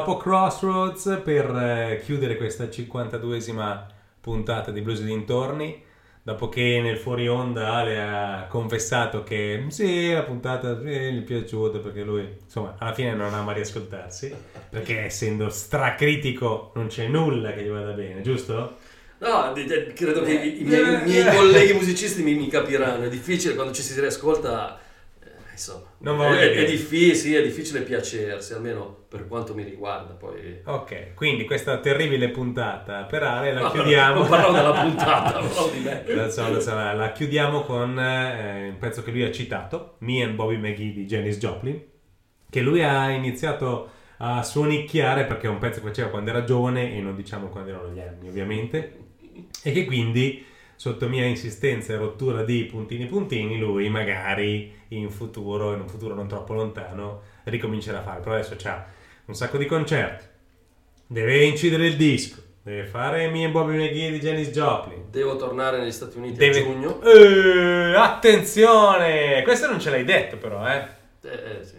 [0.05, 3.87] Dopo Crossroads, per eh, chiudere questa 52esima
[4.21, 5.83] puntata di Blues dintorni,
[6.23, 11.21] dopo che nel fuori onda Ale ha confessato che "Mm, sì, la puntata sì, gli
[11.21, 14.35] è piaciuta perché lui, insomma, alla fine non ama riascoltarsi,
[14.69, 18.77] perché essendo stracritico non c'è nulla che gli vada bene, giusto?
[19.19, 19.53] No,
[19.95, 23.05] credo che i, i miei, i miei colleghi musicisti mi, mi capiranno.
[23.05, 24.79] È difficile quando ci si riascolta.
[25.55, 30.13] Insomma, Non è, è difficile, sì, è difficile piacersi, almeno per quanto mi riguarda.
[30.15, 34.21] Poi Ok, quindi questa terribile puntata per Ale la No, chiudiamo.
[34.21, 36.31] Non parlo della puntata, parlo di me.
[36.31, 40.23] So, lo so, la, la chiudiamo con eh, un pezzo che lui ha citato, Me
[40.23, 41.81] and Bobby McGee di Janis Joplin,
[42.51, 46.97] che lui ha iniziato a suonicchiare perché è un pezzo che faceva quando era giovane
[46.97, 48.97] e non diciamo quando erano gli anni ovviamente,
[49.63, 50.45] e che quindi
[50.85, 56.15] sotto mia insistenza e rottura di puntini puntini lui magari in futuro, in un futuro
[56.15, 58.21] non troppo lontano, ricomincerà a fare.
[58.21, 58.85] Però adesso c'ha
[59.25, 60.27] un sacco di concerti,
[61.07, 65.91] deve incidere il disco, deve fare and Bobby McGee di Janis Joplin, Devo tornare negli
[65.91, 67.01] Stati Uniti Deve- a giugno.
[67.01, 69.41] Eh, attenzione!
[69.43, 70.87] Questo non ce l'hai detto però, eh.
[71.23, 71.77] Eh, eh, sì.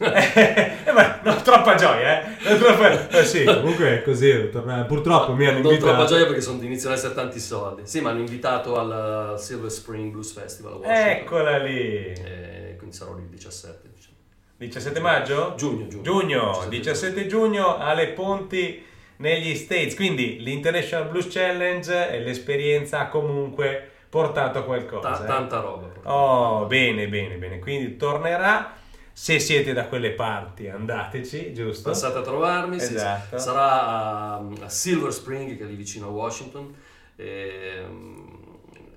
[0.86, 2.48] eh ma non troppa gioia, eh.
[2.48, 5.92] Non troppa- eh sì, comunque è così, torna- purtroppo mi hanno non invitato.
[5.92, 7.82] troppa gioia perché sono, iniziano ad essere tanti soldi.
[7.84, 10.80] Sì, mi hanno invitato al Silver Spring Blues Festival.
[10.82, 12.12] Eccola lì.
[12.14, 13.88] Eh, quindi sarò lì il 17.
[13.94, 14.14] Diciamo.
[14.56, 15.52] 17 maggio?
[15.56, 16.02] Giugno, giugno.
[16.02, 18.82] Giugno, 17 giugno alle Ponti
[19.16, 19.94] negli States.
[19.94, 25.22] Quindi l'International Blues Challenge e l'esperienza ha comunque portato a qualcosa.
[25.22, 25.26] Eh.
[25.26, 25.88] tanta roba.
[26.04, 27.58] Oh, bene, bene, bene.
[27.58, 28.78] Quindi tornerà.
[29.20, 31.90] Se siete da quelle parti, andateci, giusto?
[31.90, 33.36] Passate a trovarmi, Esatto.
[33.36, 33.44] sì.
[33.44, 36.74] sarà a, a Silver Spring, che è lì vicino a Washington,
[37.16, 38.28] e, mm,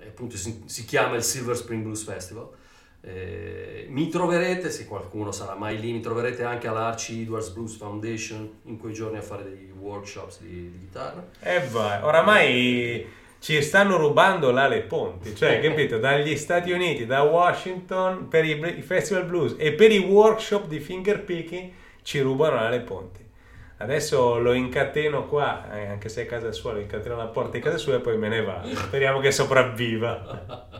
[0.00, 2.48] e appunto si, si chiama il Silver Spring Blues Festival.
[3.02, 8.50] E mi troverete, se qualcuno sarà mai lì, mi troverete anche all'Archie Edwards Blues Foundation
[8.62, 11.22] in quei giorni a fare dei workshops di, di chitarra.
[11.38, 13.06] E vai, oramai
[13.44, 15.98] ci stanno rubando là le ponti, cioè, capito?
[15.98, 21.70] Dagli Stati Uniti, da Washington, per i, festival blues e per i workshop di fingerpicking
[22.00, 23.22] ci rubano là le ponti.
[23.76, 27.62] Adesso lo incateno qua, eh, anche se è casa sua, lo incateno alla porta di
[27.62, 28.74] casa sua e poi me ne vado.
[28.74, 30.72] Speriamo che sopravviva.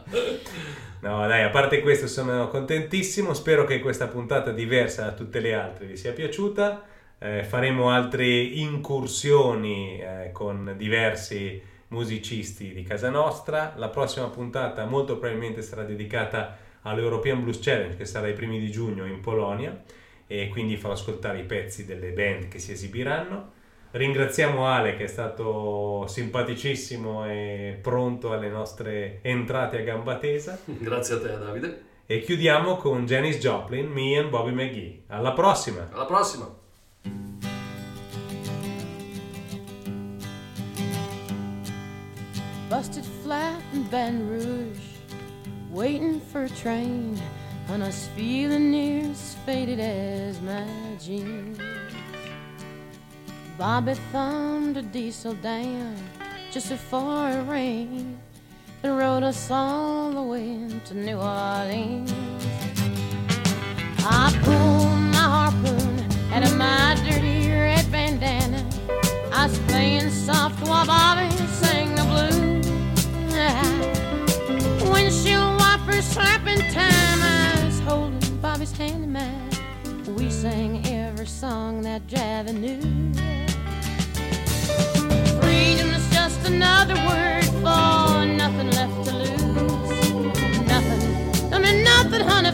[1.01, 5.53] No, dai, a parte questo sono contentissimo, spero che questa puntata diversa da tutte le
[5.53, 6.83] altre vi sia piaciuta.
[7.19, 13.75] Eh, faremo altre incursioni eh, con diversi musicisti di casa nostra.
[13.77, 18.71] La prossima puntata molto probabilmente sarà dedicata all'European Blues Challenge che sarà i primi di
[18.71, 19.83] giugno in Polonia
[20.27, 23.53] e quindi farò ascoltare i pezzi delle band che si esibiranno.
[23.91, 31.15] Ringraziamo Ale che è stato simpaticissimo e pronto alle nostre entrate a gamba tesa Grazie
[31.15, 35.03] a te Davide, e chiudiamo con Janis Joplin, Me and Bobby McGee.
[35.07, 35.89] Alla prossima!
[35.93, 36.63] alla prossima!
[42.75, 44.89] Busted flat in Baton Rouge,
[45.71, 47.17] waiting for a train,
[47.69, 50.67] and I was feeling near as faded as my
[51.01, 51.57] jeans.
[53.57, 55.95] Bobby thumbed a diesel down
[56.51, 58.19] just before it rained
[58.83, 62.13] and rode us all the way to New Orleans.
[64.01, 68.69] I pulled my harpoon out of my dirty red bandana.
[69.33, 72.44] I was playing soft while Bobby sang the blues.
[75.05, 77.21] Windshield wipers slapping time.
[77.23, 79.51] I was holding Bobby's hand in mine.
[80.17, 82.81] We sang every song that Javi knew.
[85.43, 90.67] Freedom's just another word for nothing left to lose.
[90.67, 92.53] Nothing, I mean nothing, honey,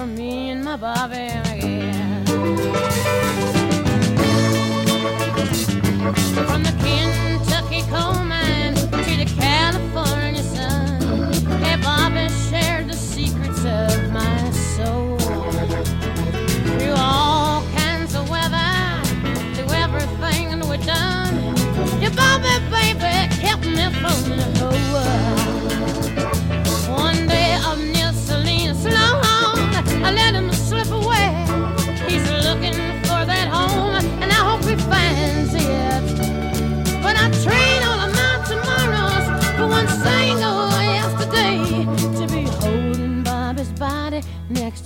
[0.00, 2.24] for me and my Bobby again.
[6.46, 7.19] From the Kentucky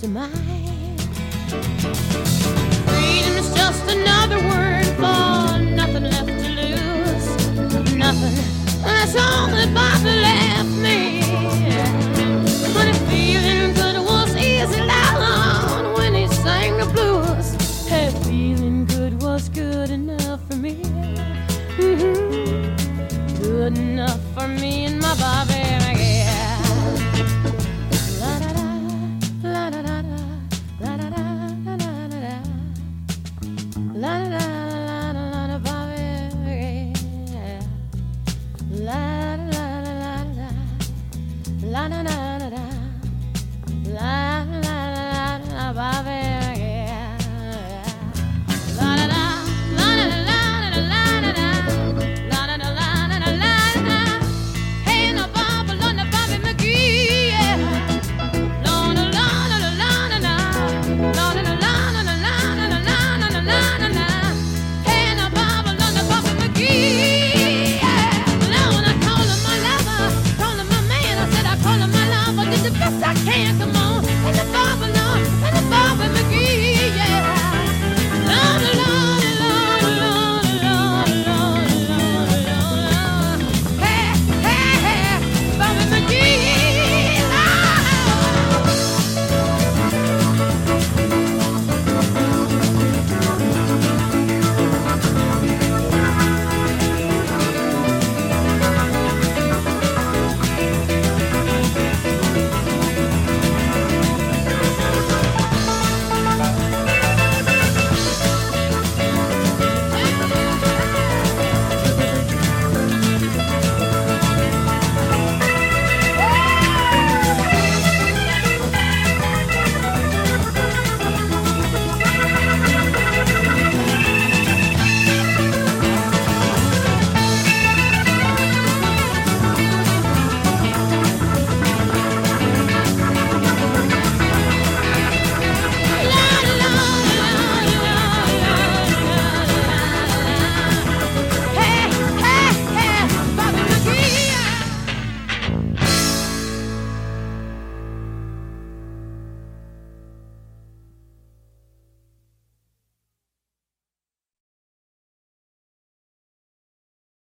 [0.05, 2.04] of mine.